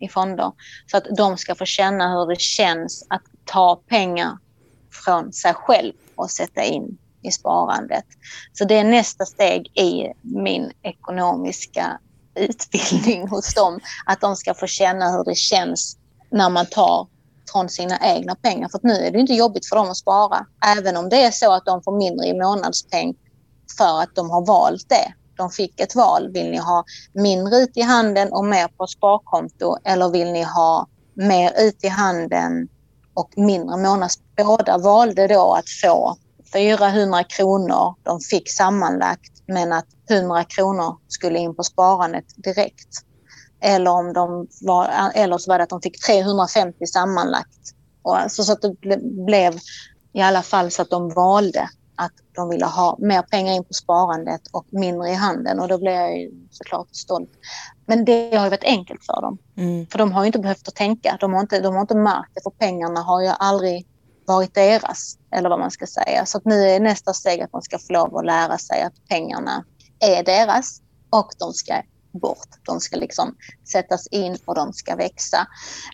i 0.00 0.08
fonder. 0.08 0.52
Så 0.86 0.96
att 0.96 1.04
de 1.16 1.36
ska 1.36 1.54
få 1.54 1.64
känna 1.64 2.12
hur 2.12 2.26
det 2.26 2.40
känns 2.40 3.06
att 3.10 3.22
ta 3.44 3.82
pengar 3.88 4.38
från 5.04 5.32
sig 5.32 5.54
själv 5.54 5.92
och 6.16 6.30
sätta 6.30 6.62
in 6.62 6.98
i 7.22 7.30
sparandet. 7.30 8.04
Så 8.52 8.64
det 8.64 8.78
är 8.78 8.84
nästa 8.84 9.24
steg 9.24 9.66
i 9.66 10.12
min 10.22 10.72
ekonomiska 10.82 12.00
utbildning 12.34 13.28
hos 13.30 13.54
dem. 13.54 13.80
Att 14.06 14.20
de 14.20 14.36
ska 14.36 14.54
få 14.54 14.66
känna 14.66 15.10
hur 15.10 15.24
det 15.24 15.36
känns 15.36 15.96
när 16.30 16.50
man 16.50 16.66
tar 16.66 17.08
från 17.52 17.68
sina 17.68 17.98
egna 18.02 18.34
pengar. 18.34 18.68
För 18.68 18.80
nu 18.82 18.92
är 18.92 19.10
det 19.10 19.18
inte 19.18 19.34
jobbigt 19.34 19.68
för 19.68 19.76
dem 19.76 19.90
att 19.90 19.96
spara. 19.96 20.46
Även 20.76 20.96
om 20.96 21.08
det 21.08 21.22
är 21.22 21.30
så 21.30 21.52
att 21.52 21.64
de 21.64 21.82
får 21.82 21.98
mindre 21.98 22.26
i 22.26 22.34
månadspeng 22.34 23.14
för 23.78 24.00
att 24.00 24.14
de 24.14 24.30
har 24.30 24.46
valt 24.46 24.88
det. 24.88 25.14
De 25.36 25.50
fick 25.50 25.80
ett 25.80 25.94
val. 25.94 26.32
Vill 26.32 26.50
ni 26.50 26.58
ha 26.58 26.84
mindre 27.12 27.56
ut 27.56 27.76
i 27.76 27.82
handen 27.82 28.32
och 28.32 28.44
mer 28.44 28.68
på 28.68 28.86
sparkonto 28.86 29.76
eller 29.84 30.08
vill 30.08 30.32
ni 30.32 30.42
ha 30.42 30.86
mer 31.14 31.52
ut 31.58 31.84
i 31.84 31.88
handen 31.88 32.68
och 33.14 33.32
mindre 33.36 33.76
månads. 33.76 34.18
Båda 34.36 34.78
valde 34.78 35.26
då 35.26 35.52
att 35.52 35.70
få 35.82 36.16
400 36.52 37.24
kronor 37.24 37.94
de 38.02 38.20
fick 38.20 38.50
sammanlagt 38.50 39.32
men 39.46 39.72
att 39.72 39.86
100 40.10 40.44
kronor 40.44 40.98
skulle 41.08 41.38
in 41.38 41.54
på 41.54 41.62
sparandet 41.62 42.24
direkt. 42.36 42.88
Eller, 43.60 43.90
om 43.90 44.12
de 44.12 44.46
var, 44.60 45.10
eller 45.14 45.38
så 45.38 45.50
var 45.50 45.58
det 45.58 45.64
att 45.64 45.70
de 45.70 45.80
fick 45.80 46.06
350 46.06 46.86
sammanlagt. 46.86 47.74
Och 48.02 48.18
alltså 48.18 48.44
så 48.44 48.52
att 48.52 48.62
det 48.62 48.98
blev 49.26 49.58
i 50.12 50.20
alla 50.20 50.42
fall 50.42 50.70
så 50.70 50.82
att 50.82 50.90
de 50.90 51.08
valde 51.08 51.68
att 51.96 52.12
de 52.34 52.48
ville 52.48 52.66
ha 52.66 52.96
mer 53.00 53.22
pengar 53.22 53.54
in 53.54 53.64
på 53.64 53.74
sparandet 53.74 54.40
och 54.52 54.66
mindre 54.70 55.10
i 55.10 55.14
handen 55.14 55.60
och 55.60 55.68
då 55.68 55.78
blev 55.78 55.94
jag 55.94 56.18
ju 56.18 56.30
såklart 56.50 56.88
stolt. 56.92 57.30
Men 57.86 58.04
det 58.04 58.36
har 58.36 58.44
ju 58.44 58.50
varit 58.50 58.64
enkelt 58.64 59.04
för 59.04 59.22
dem. 59.22 59.38
Mm. 59.56 59.86
För 59.86 59.98
de 59.98 60.12
har 60.12 60.24
inte 60.24 60.38
behövt 60.38 60.68
att 60.68 60.74
tänka. 60.74 61.16
De 61.20 61.32
har 61.32 61.40
inte, 61.40 61.60
de 61.60 61.74
har 61.74 61.80
inte 61.80 61.96
märkt 61.96 62.30
det 62.34 62.40
för 62.42 62.50
pengarna 62.50 63.00
har 63.00 63.22
ju 63.22 63.28
aldrig 63.38 63.86
varit 64.26 64.54
deras. 64.54 65.18
Eller 65.30 65.48
vad 65.48 65.58
man 65.58 65.70
ska 65.70 65.86
säga. 65.86 66.26
Så 66.26 66.40
nu 66.44 66.54
är 66.54 66.80
nästa 66.80 67.12
steg 67.12 67.42
att 67.42 67.52
de 67.52 67.62
ska 67.62 67.78
få 67.78 67.92
lov 67.92 68.16
att 68.16 68.26
lära 68.26 68.58
sig 68.58 68.82
att 68.82 69.08
pengarna 69.08 69.64
är 70.00 70.22
deras 70.22 70.80
och 71.10 71.30
de 71.38 71.52
ska 71.52 71.82
bort. 72.20 72.48
De 72.66 72.80
ska 72.80 72.96
liksom 72.96 73.36
sättas 73.72 74.06
in 74.06 74.38
och 74.44 74.54
de 74.54 74.72
ska 74.72 74.96
växa. 74.96 75.46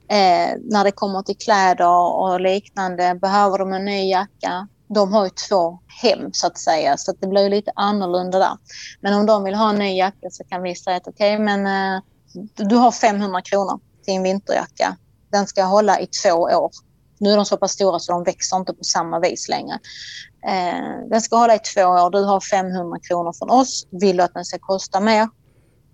Eh, 0.09 0.57
när 0.61 0.85
det 0.85 0.92
kommer 0.92 1.22
till 1.22 1.37
kläder 1.37 1.88
och 1.88 2.40
liknande, 2.40 3.14
behöver 3.14 3.59
de 3.59 3.72
en 3.72 3.85
ny 3.85 4.11
jacka? 4.11 4.68
De 4.94 5.12
har 5.12 5.24
ju 5.24 5.31
två 5.48 5.79
hem 6.03 6.31
så 6.33 6.46
att 6.46 6.59
säga, 6.59 6.96
så 6.96 7.11
att 7.11 7.20
det 7.20 7.26
blir 7.26 7.50
lite 7.50 7.72
annorlunda 7.74 8.38
där. 8.38 8.57
Men 9.00 9.14
om 9.14 9.26
de 9.26 9.44
vill 9.44 9.55
ha 9.55 9.70
en 9.70 9.79
ny 9.79 9.96
jacka 9.96 10.31
så 10.31 10.44
kan 10.44 10.62
vi 10.62 10.74
säga 10.74 10.96
att 10.96 11.09
okej, 11.09 11.35
okay, 11.35 11.44
men 11.44 11.66
eh, 11.66 12.03
du 12.57 12.76
har 12.76 12.92
500 12.92 13.42
kronor 13.42 13.81
till 14.05 14.14
en 14.14 14.22
vinterjacka. 14.22 14.96
Den 15.33 15.46
ska 15.46 15.64
hålla 15.64 16.00
i 16.00 16.07
två 16.07 16.31
år. 16.33 16.70
Nu 17.18 17.33
är 17.33 17.37
de 17.37 17.44
så 17.44 17.57
pass 17.57 17.72
stora 17.72 17.98
så 17.98 18.12
de 18.12 18.24
växer 18.24 18.57
inte 18.57 18.72
på 18.72 18.85
samma 18.85 19.20
vis 19.20 19.48
längre. 19.48 19.79
Eh, 20.46 21.09
den 21.11 21.20
ska 21.20 21.37
hålla 21.37 21.55
i 21.55 21.59
två 21.59 21.83
år. 21.83 22.11
Du 22.11 22.24
har 22.24 22.40
500 22.40 22.98
kronor 23.09 23.33
från 23.38 23.50
oss. 23.50 23.87
Vill 23.90 24.16
du 24.16 24.22
att 24.22 24.35
den 24.35 24.44
ska 24.44 24.59
kosta 24.59 25.00
mer 25.00 25.29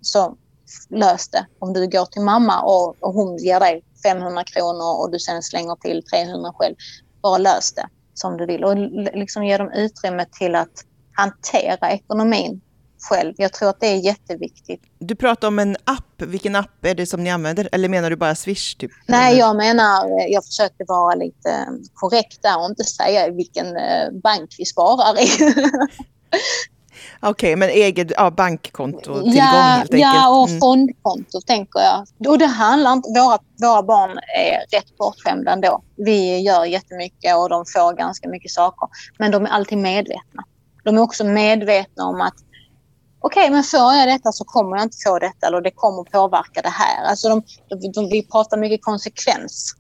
så 0.00 0.36
lös 0.90 1.28
det. 1.28 1.46
Om 1.58 1.72
du 1.72 1.88
går 1.88 2.06
till 2.06 2.22
mamma 2.22 2.62
och, 2.62 2.96
och 3.00 3.14
hon 3.14 3.36
ger 3.36 3.60
dig 3.60 3.84
500 4.02 4.44
kronor 4.44 5.00
och 5.00 5.10
du 5.10 5.18
sen 5.18 5.42
slänger 5.42 5.76
till 5.76 6.02
300 6.04 6.52
själv. 6.58 6.74
Bara 7.22 7.38
lös 7.38 7.72
det 7.72 7.88
som 8.18 8.36
du 8.36 8.46
vill 8.46 8.64
och 8.64 8.76
liksom 9.14 9.44
ge 9.44 9.56
dem 9.56 9.72
utrymme 9.72 10.26
till 10.38 10.54
att 10.54 10.84
hantera 11.12 11.92
ekonomin 11.92 12.60
själv. 13.08 13.34
Jag 13.36 13.52
tror 13.52 13.68
att 13.68 13.80
det 13.80 13.86
är 13.86 13.96
jätteviktigt. 13.96 14.82
Du 14.98 15.14
pratar 15.14 15.48
om 15.48 15.58
en 15.58 15.76
app. 15.84 16.22
Vilken 16.22 16.56
app 16.56 16.84
är 16.84 16.94
det 16.94 17.06
som 17.06 17.24
ni 17.24 17.30
använder? 17.30 17.68
Eller 17.72 17.88
menar 17.88 18.10
du 18.10 18.16
bara 18.16 18.34
Swish? 18.34 18.74
Typ? 18.74 18.90
Nej, 19.06 19.38
jag 19.38 19.56
menar, 19.56 20.30
jag 20.32 20.44
försökte 20.44 20.84
vara 20.88 21.14
lite 21.14 21.68
korrekt 21.94 22.42
där 22.42 22.58
och 22.58 22.70
inte 22.70 22.84
säga 22.84 23.30
vilken 23.30 23.66
eh, 23.76 24.12
bank 24.22 24.54
vi 24.58 24.64
sparar 24.64 25.20
i. 25.20 25.28
Okej, 27.20 27.56
men 27.56 27.68
eget 27.68 28.12
ja, 28.16 28.30
bankkonto 28.30 29.14
tillgång 29.14 29.32
ja, 29.34 29.44
helt 29.44 29.94
enkelt? 29.94 30.14
Ja, 30.14 30.40
och 30.40 30.48
mm. 30.48 30.60
fondkonto 30.60 31.40
tänker 31.40 31.80
jag. 31.80 32.30
Och 32.32 32.38
det 32.38 32.46
handlar 32.46 32.92
inte, 32.92 33.08
våra, 33.08 33.38
våra 33.60 33.82
barn 33.82 34.18
är 34.36 34.76
rätt 34.76 34.96
bortskämda 34.98 35.52
ändå. 35.52 35.82
Vi 35.96 36.38
gör 36.40 36.64
jättemycket 36.64 37.36
och 37.36 37.48
de 37.48 37.64
får 37.74 37.96
ganska 37.96 38.28
mycket 38.28 38.50
saker. 38.50 38.88
Men 39.18 39.30
de 39.30 39.46
är 39.46 39.50
alltid 39.50 39.78
medvetna. 39.78 40.44
De 40.84 40.96
är 40.96 41.00
också 41.00 41.24
medvetna 41.24 42.04
om 42.04 42.20
att 42.20 42.34
okej, 43.20 43.42
okay, 43.42 43.54
men 43.54 43.64
får 43.64 43.94
jag 43.94 44.08
detta 44.08 44.32
så 44.32 44.44
kommer 44.44 44.76
jag 44.76 44.82
inte 44.82 44.96
få 45.06 45.18
detta 45.18 45.46
eller 45.46 45.60
det 45.60 45.70
kommer 45.70 46.04
påverka 46.04 46.62
det 46.62 46.68
här. 46.68 47.04
Alltså 47.04 47.28
de, 47.28 47.42
de, 47.68 47.92
de 47.92 48.08
vi 48.08 48.26
pratar 48.26 48.56
mycket 48.56 48.84
konsekvens. 48.84 49.74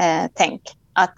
Eh, 0.00 0.30
tänk 0.34 0.62
att 0.92 1.14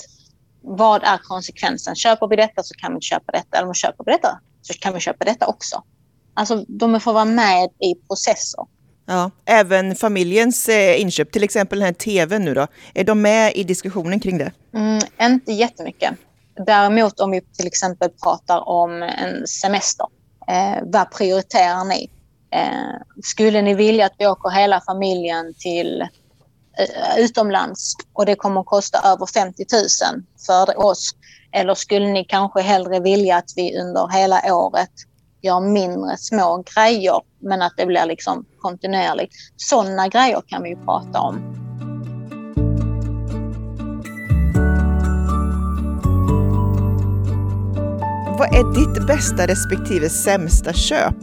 vad 0.63 1.03
är 1.03 1.19
konsekvensen? 1.19 1.95
Köper 1.95 2.29
vi 2.29 2.37
detta 2.37 2.63
så 2.63 2.75
kan 2.75 2.93
vi 2.93 2.95
inte 2.95 3.07
köpa 3.07 3.33
detta. 3.33 3.57
Eller 3.57 3.67
om 3.67 3.73
vi 3.73 3.79
köper 3.79 4.05
vi 4.05 4.13
detta 4.13 4.41
så 4.63 4.75
kan 4.75 4.95
vi 4.95 5.01
köpa 5.01 5.25
detta 5.25 5.47
också. 5.47 5.83
Alltså 6.35 6.65
de 6.69 7.01
får 7.01 7.13
vara 7.13 7.25
med 7.25 7.65
i 7.65 7.95
processer. 8.07 8.65
Ja, 9.07 9.31
även 9.45 9.95
familjens 9.95 10.69
eh, 10.69 11.01
inköp, 11.01 11.33
till 11.33 11.43
exempel 11.43 11.79
den 11.79 11.87
här 11.87 11.93
tvn 11.93 12.45
nu 12.45 12.55
då, 12.55 12.67
är 12.95 13.05
de 13.05 13.23
med 13.23 13.53
i 13.55 13.65
diskussionen 13.65 14.21
kring 14.21 14.39
det? 14.39 14.53
Mm, 14.75 15.01
inte 15.21 15.53
jättemycket. 15.53 16.15
Däremot 16.67 17.21
om 17.21 17.31
vi 17.31 17.41
till 17.41 17.67
exempel 17.67 18.11
pratar 18.23 18.69
om 18.69 19.03
en 19.03 19.47
semester, 19.47 20.07
eh, 20.49 20.83
vad 20.83 21.11
prioriterar 21.11 21.85
ni? 21.85 22.11
Eh, 22.51 23.01
skulle 23.23 23.63
ni 23.63 23.75
vilja 23.75 24.07
att 24.07 24.15
vi 24.19 24.27
åker 24.27 24.51
hela 24.51 24.81
familjen 24.81 25.55
till 25.59 26.01
eh, 26.79 27.19
utomlands 27.19 27.95
och 28.13 28.27
det 28.27 28.35
kommer 28.35 28.61
att 28.61 28.67
kosta 28.67 28.99
över 29.05 29.27
50 29.27 29.65
000 29.73 30.23
för 30.47 30.79
oss? 30.87 31.15
Eller 31.53 31.75
skulle 31.75 32.07
ni 32.07 32.25
kanske 32.25 32.61
hellre 32.61 33.01
vilja 33.01 33.37
att 33.37 33.53
vi 33.57 33.81
under 33.81 34.09
hela 34.09 34.55
året 34.55 34.91
gör 35.43 35.61
mindre 35.61 36.17
små 36.17 36.65
grejer 36.75 37.21
men 37.41 37.63
att 37.63 37.73
det 37.77 37.87
blir 37.87 38.07
liksom 38.07 38.45
kontinuerligt. 38.59 39.35
Sådana 39.57 40.09
grejer 40.09 40.43
kan 40.47 40.63
vi 40.63 40.69
ju 40.69 40.77
prata 40.77 41.21
om. 41.21 41.55
Vad 48.39 48.55
är 48.55 48.75
ditt 48.75 49.07
bästa 49.07 49.47
respektive 49.47 50.09
sämsta 50.09 50.73
köp? 50.73 51.15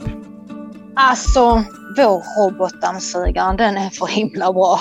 Alltså, 0.96 1.64
vår 1.98 2.24
robotdammsugare, 2.40 3.58
den 3.58 3.78
är 3.78 3.90
för 3.90 4.08
himla 4.08 4.54
bra. 4.54 4.80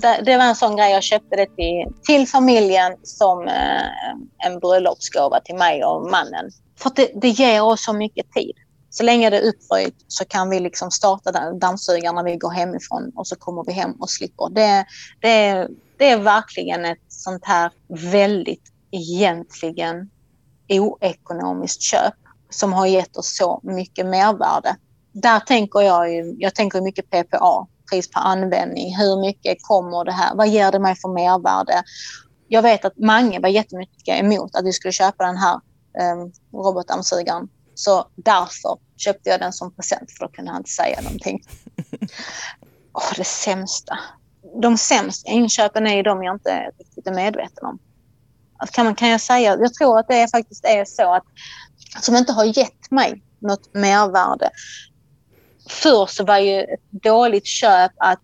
Det, 0.00 0.36
var 0.36 0.44
en 0.44 0.56
sån 0.56 0.76
grej, 0.76 0.92
jag 0.92 1.02
köpte 1.02 1.36
det 1.36 1.46
till, 1.46 1.94
till 2.06 2.28
familjen 2.28 2.92
som 3.02 3.48
eh, 3.48 4.46
en 4.46 4.58
bröllopsgåva 4.58 5.40
till 5.40 5.54
mig 5.54 5.84
och 5.84 6.10
mannen. 6.10 6.50
För 6.78 6.90
det, 6.96 7.10
det 7.14 7.28
ger 7.28 7.62
oss 7.62 7.84
så 7.84 7.92
mycket 7.92 8.32
tid. 8.32 8.52
Så 8.90 9.02
länge 9.02 9.30
det 9.30 9.38
är 9.38 9.48
uppröjt 9.48 9.94
så 10.08 10.24
kan 10.24 10.50
vi 10.50 10.60
liksom 10.60 10.90
starta 10.90 11.52
dammsugaren 11.52 12.14
när 12.14 12.24
vi 12.24 12.36
går 12.36 12.50
hemifrån 12.50 13.12
och 13.16 13.26
så 13.26 13.36
kommer 13.36 13.64
vi 13.66 13.72
hem 13.72 13.92
och 13.92 14.10
slipper. 14.10 14.48
Det, 14.50 14.86
det, 15.20 15.68
det 15.98 16.10
är 16.10 16.18
verkligen 16.18 16.84
ett 16.84 17.04
sånt 17.08 17.44
här 17.44 17.70
väldigt 18.12 18.72
egentligen 18.90 20.10
oekonomiskt 20.68 21.82
köp 21.82 22.14
som 22.50 22.72
har 22.72 22.86
gett 22.86 23.16
oss 23.16 23.36
så 23.36 23.60
mycket 23.62 24.06
mervärde. 24.06 24.76
Där 25.12 25.40
tänker 25.40 25.80
jag 25.80 26.12
ju, 26.12 26.36
jag 26.38 26.54
tänker 26.54 26.80
mycket 26.80 27.10
PPA, 27.10 27.66
pris 27.90 28.10
per 28.10 28.20
användning. 28.20 28.96
Hur 28.96 29.20
mycket 29.20 29.58
kommer 29.60 30.04
det 30.04 30.12
här? 30.12 30.34
Vad 30.34 30.48
ger 30.48 30.72
det 30.72 30.78
mig 30.78 30.94
för 30.94 31.08
mervärde? 31.08 31.82
Jag 32.48 32.62
vet 32.62 32.84
att 32.84 32.98
många 32.98 33.40
var 33.40 33.48
jättemycket 33.48 34.20
emot 34.20 34.54
att 34.54 34.64
vi 34.64 34.72
skulle 34.72 34.92
köpa 34.92 35.26
den 35.26 35.36
här 35.36 35.54
um, 35.54 36.32
robotdammsugaren. 36.52 37.48
Så 37.74 38.06
därför 38.16 38.78
köpte 38.96 39.30
jag 39.30 39.40
den 39.40 39.52
som 39.52 39.74
present 39.74 40.10
för 40.18 40.26
då 40.26 40.32
kunde 40.32 40.50
han 40.50 40.60
inte 40.60 40.70
säga 40.70 41.00
någonting. 41.00 41.42
Åh, 42.94 43.12
det 43.16 43.24
sämsta. 43.24 43.98
De 44.62 44.78
sämsta 44.78 45.30
inköpen 45.30 45.86
är 45.86 46.02
de 46.02 46.22
jag 46.22 46.34
inte 46.34 46.70
riktigt 46.78 47.06
är 47.06 47.14
medveten 47.14 47.66
om. 47.66 47.78
Kan, 48.72 48.84
man, 48.84 48.94
kan 48.94 49.08
jag 49.08 49.20
säga, 49.20 49.56
jag 49.60 49.74
tror 49.74 49.98
att 49.98 50.08
det 50.08 50.30
faktiskt 50.30 50.64
är 50.64 50.84
så 50.84 51.14
att 51.14 51.24
som 52.00 52.16
inte 52.16 52.32
har 52.32 52.44
gett 52.44 52.90
mig 52.90 53.22
något 53.38 53.74
mervärde. 53.74 54.50
Först 55.68 56.20
var 56.20 56.38
ju 56.38 56.60
ett 56.60 56.90
dåligt 56.90 57.46
köp 57.46 57.92
att 57.96 58.20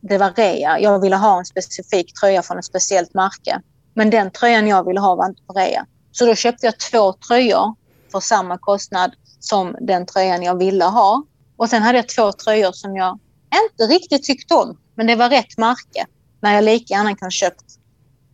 det 0.00 0.18
var 0.18 0.30
rea. 0.30 0.80
Jag 0.80 1.00
ville 1.00 1.16
ha 1.16 1.38
en 1.38 1.44
specifik 1.44 2.20
tröja 2.20 2.42
från 2.42 2.58
ett 2.58 2.64
speciellt 2.64 3.14
märke. 3.14 3.60
Men 3.94 4.10
den 4.10 4.30
tröjan 4.30 4.68
jag 4.68 4.86
ville 4.86 5.00
ha 5.00 5.14
var 5.14 5.26
inte 5.26 5.42
på 5.42 5.52
rea. 5.52 5.86
Så 6.12 6.26
då 6.26 6.34
köpte 6.34 6.66
jag 6.66 6.78
två 6.78 7.12
tröjor 7.12 7.74
för 8.12 8.20
samma 8.20 8.58
kostnad 8.58 9.12
som 9.40 9.76
den 9.80 10.06
tröjan 10.06 10.42
jag 10.42 10.58
ville 10.58 10.84
ha. 10.84 11.24
Och 11.56 11.68
sen 11.68 11.82
hade 11.82 11.98
jag 11.98 12.08
två 12.08 12.32
tröjor 12.32 12.72
som 12.72 12.96
jag 12.96 13.18
inte 13.64 13.94
riktigt 13.94 14.24
tyckte 14.24 14.54
om. 14.54 14.78
Men 14.94 15.06
det 15.06 15.14
var 15.14 15.30
rätt 15.30 15.58
märke. 15.58 16.06
När 16.40 16.54
jag 16.54 16.64
lika 16.64 16.94
gärna 16.94 17.16
kan 17.16 17.30
köpt 17.30 17.64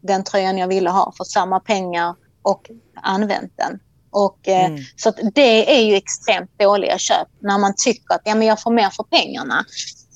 den 0.01 0.25
tröjan 0.25 0.59
jag 0.59 0.69
ville 0.69 0.91
ha 0.91 1.13
för 1.17 1.25
samma 1.25 1.61
pengar 1.61 2.15
och 2.43 2.71
använt 2.95 3.53
den. 3.57 3.81
Och, 4.11 4.49
eh, 4.49 4.65
mm. 4.65 4.81
Så 4.97 5.13
det 5.35 5.77
är 5.77 5.83
ju 5.83 5.95
extremt 5.95 6.59
dåliga 6.59 6.99
köp 6.99 7.29
när 7.41 7.59
man 7.59 7.75
tycker 7.77 8.15
att 8.15 8.23
ja, 8.25 8.35
men 8.35 8.47
jag 8.47 8.63
får 8.63 8.71
mer 8.71 8.91
för 8.91 9.03
pengarna. 9.03 9.65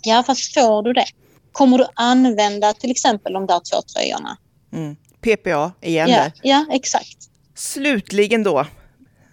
Ja, 0.03 0.23
fast 0.27 0.55
får 0.55 0.83
du 0.83 0.93
det? 0.93 1.07
Kommer 1.53 1.79
du 1.79 1.87
använda 1.95 2.73
till 2.73 2.91
exempel 2.91 3.33
de 3.33 3.47
där 3.47 3.61
två 3.71 3.83
tröjorna? 3.83 4.37
Mm. 4.73 4.97
PPA 5.21 5.73
igen 5.81 6.09
ja, 6.09 6.17
där. 6.17 6.33
Ja, 6.43 6.67
exakt. 6.71 7.17
Slutligen 7.55 8.43
då, 8.43 8.67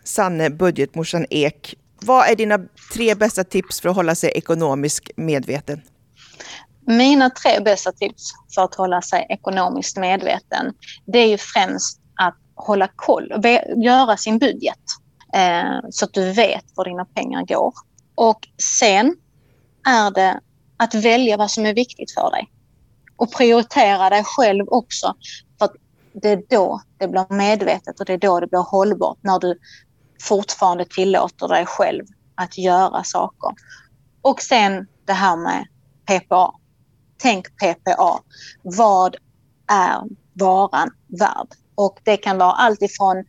Sanne 0.03 0.49
budgetmorsan 0.49 1.25
Ek. 1.29 1.75
Vad 2.01 2.29
är 2.29 2.35
dina 2.35 2.59
tre 2.93 3.15
bästa 3.15 3.43
tips 3.43 3.81
för 3.81 3.89
att 3.89 3.95
hålla 3.95 4.15
sig 4.15 4.31
ekonomiskt 4.35 5.09
medveten? 5.15 5.81
Mina 6.87 7.29
tre 7.29 7.59
bästa 7.59 7.91
tips 7.91 8.31
för 8.55 8.61
att 8.61 8.75
hålla 8.75 9.01
sig 9.01 9.25
ekonomiskt 9.29 9.97
medveten, 9.97 10.73
det 11.05 11.19
är 11.19 11.27
ju 11.27 11.37
främst 11.37 11.98
hålla 12.59 12.89
koll, 12.95 13.33
göra 13.83 14.17
sin 14.17 14.39
budget 14.39 14.79
eh, 15.33 15.89
så 15.91 16.05
att 16.05 16.13
du 16.13 16.31
vet 16.31 16.63
var 16.75 16.85
dina 16.85 17.05
pengar 17.05 17.45
går. 17.45 17.73
Och 18.15 18.39
sen 18.79 19.15
är 19.87 20.11
det 20.11 20.39
att 20.77 20.95
välja 20.95 21.37
vad 21.37 21.51
som 21.51 21.65
är 21.65 21.73
viktigt 21.73 22.11
för 22.11 22.31
dig. 22.31 22.51
Och 23.17 23.33
prioritera 23.33 24.09
dig 24.09 24.23
själv 24.23 24.65
också. 24.67 25.15
För 25.57 25.65
att 25.65 25.73
det 26.13 26.29
är 26.29 26.43
då 26.49 26.81
det 26.97 27.07
blir 27.07 27.33
medvetet 27.33 27.99
och 27.99 28.05
det 28.05 28.13
är 28.13 28.17
då 28.17 28.39
det 28.39 28.47
blir 28.47 28.71
hållbart. 28.71 29.17
När 29.21 29.39
du 29.39 29.59
fortfarande 30.21 30.85
tillåter 30.85 31.47
dig 31.47 31.65
själv 31.65 32.05
att 32.35 32.57
göra 32.57 33.03
saker. 33.03 33.51
Och 34.21 34.41
sen 34.41 34.87
det 35.05 35.13
här 35.13 35.37
med 35.37 35.67
PPA. 36.05 36.51
Tänk 37.17 37.47
PPA. 37.47 38.19
Vad 38.63 39.15
är 39.67 40.01
varan 40.33 40.89
värd? 41.19 41.47
Och 41.79 41.99
det 42.03 42.17
kan 42.17 42.37
vara 42.37 42.51
allt 42.51 42.81
ifrån 42.81 43.25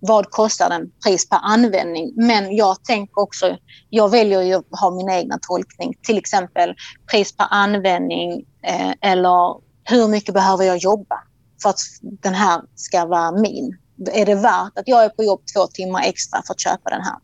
vad 0.00 0.30
kostar 0.30 0.68
den 0.70 0.90
pris 1.04 1.28
per 1.28 1.38
användning? 1.42 2.12
Men 2.16 2.56
jag 2.56 2.84
tänker 2.84 3.20
också, 3.20 3.56
jag 3.90 4.10
väljer 4.10 4.42
ju 4.42 4.54
att 4.54 4.80
ha 4.80 4.90
min 4.90 5.10
egna 5.10 5.38
tolkning. 5.48 5.94
Till 6.02 6.18
exempel 6.18 6.74
pris 7.10 7.36
per 7.36 7.46
användning 7.50 8.44
eh, 8.62 9.10
eller 9.10 9.60
hur 9.84 10.08
mycket 10.08 10.34
behöver 10.34 10.64
jag 10.64 10.76
jobba 10.76 11.20
för 11.62 11.70
att 11.70 11.80
den 12.00 12.34
här 12.34 12.62
ska 12.74 13.06
vara 13.06 13.32
min? 13.32 13.78
är 14.12 14.26
det 14.26 14.34
värt 14.34 14.78
att 14.78 14.88
jag 14.88 15.04
är 15.04 15.08
på 15.08 15.24
jobb 15.24 15.40
två 15.54 15.66
timmar 15.66 16.02
extra 16.02 16.42
för 16.46 16.54
att 16.54 16.60
köpa 16.60 16.90
den 16.90 17.02
här? 17.02 17.16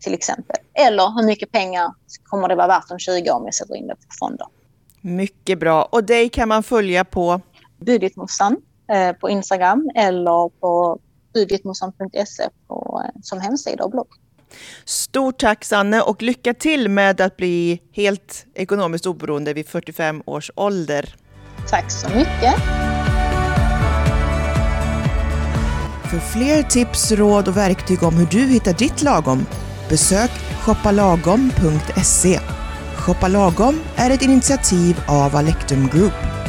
Till 0.00 0.14
exempel. 0.14 0.56
Eller 0.74 1.14
hur 1.16 1.26
mycket 1.26 1.52
pengar 1.52 1.94
kommer 2.24 2.48
det 2.48 2.54
vara 2.54 2.66
värt 2.66 2.90
om 2.90 2.98
20 2.98 3.30
år 3.30 3.36
om 3.36 3.44
jag 3.44 3.54
sätter 3.54 3.76
in 3.76 3.86
det 3.86 3.94
på 3.94 4.06
fonder? 4.18 4.46
Mycket 5.00 5.58
bra. 5.58 5.82
Och 5.82 6.04
dig 6.04 6.28
kan 6.28 6.48
man 6.48 6.62
följa 6.62 7.04
på? 7.04 7.40
Budgetmossan 7.78 8.52
eh, 8.52 8.58
på 9.20 9.30
Instagram 9.30 9.90
eller 9.94 10.48
på 10.60 10.98
budgetmossan.se 11.34 12.48
på, 12.68 13.02
eh, 13.04 13.20
som 13.22 13.40
hemsida 13.40 13.84
och 13.84 13.90
blogg. 13.90 14.08
Stort 14.84 15.38
tack 15.38 15.64
Sanne 15.64 16.00
och 16.00 16.22
lycka 16.22 16.54
till 16.54 16.88
med 16.88 17.20
att 17.20 17.36
bli 17.36 17.80
helt 17.92 18.46
ekonomiskt 18.54 19.06
oberoende 19.06 19.52
vid 19.52 19.68
45 19.68 20.22
års 20.26 20.50
ålder. 20.54 21.14
Tack 21.68 21.90
så 21.90 22.08
mycket. 22.08 22.54
För 26.10 26.18
fler 26.18 26.62
tips, 26.62 27.12
råd 27.12 27.48
och 27.48 27.56
verktyg 27.56 28.02
om 28.02 28.14
hur 28.14 28.26
du 28.26 28.38
hittar 28.38 28.72
ditt 28.72 29.02
lagom, 29.02 29.46
besök 29.88 30.30
shoppalagom.se. 30.60 32.40
Shoppa 32.96 33.28
Lagom 33.28 33.80
är 33.96 34.10
ett 34.10 34.22
initiativ 34.22 35.00
av 35.08 35.36
Alectum 35.36 35.88
Group. 35.88 36.39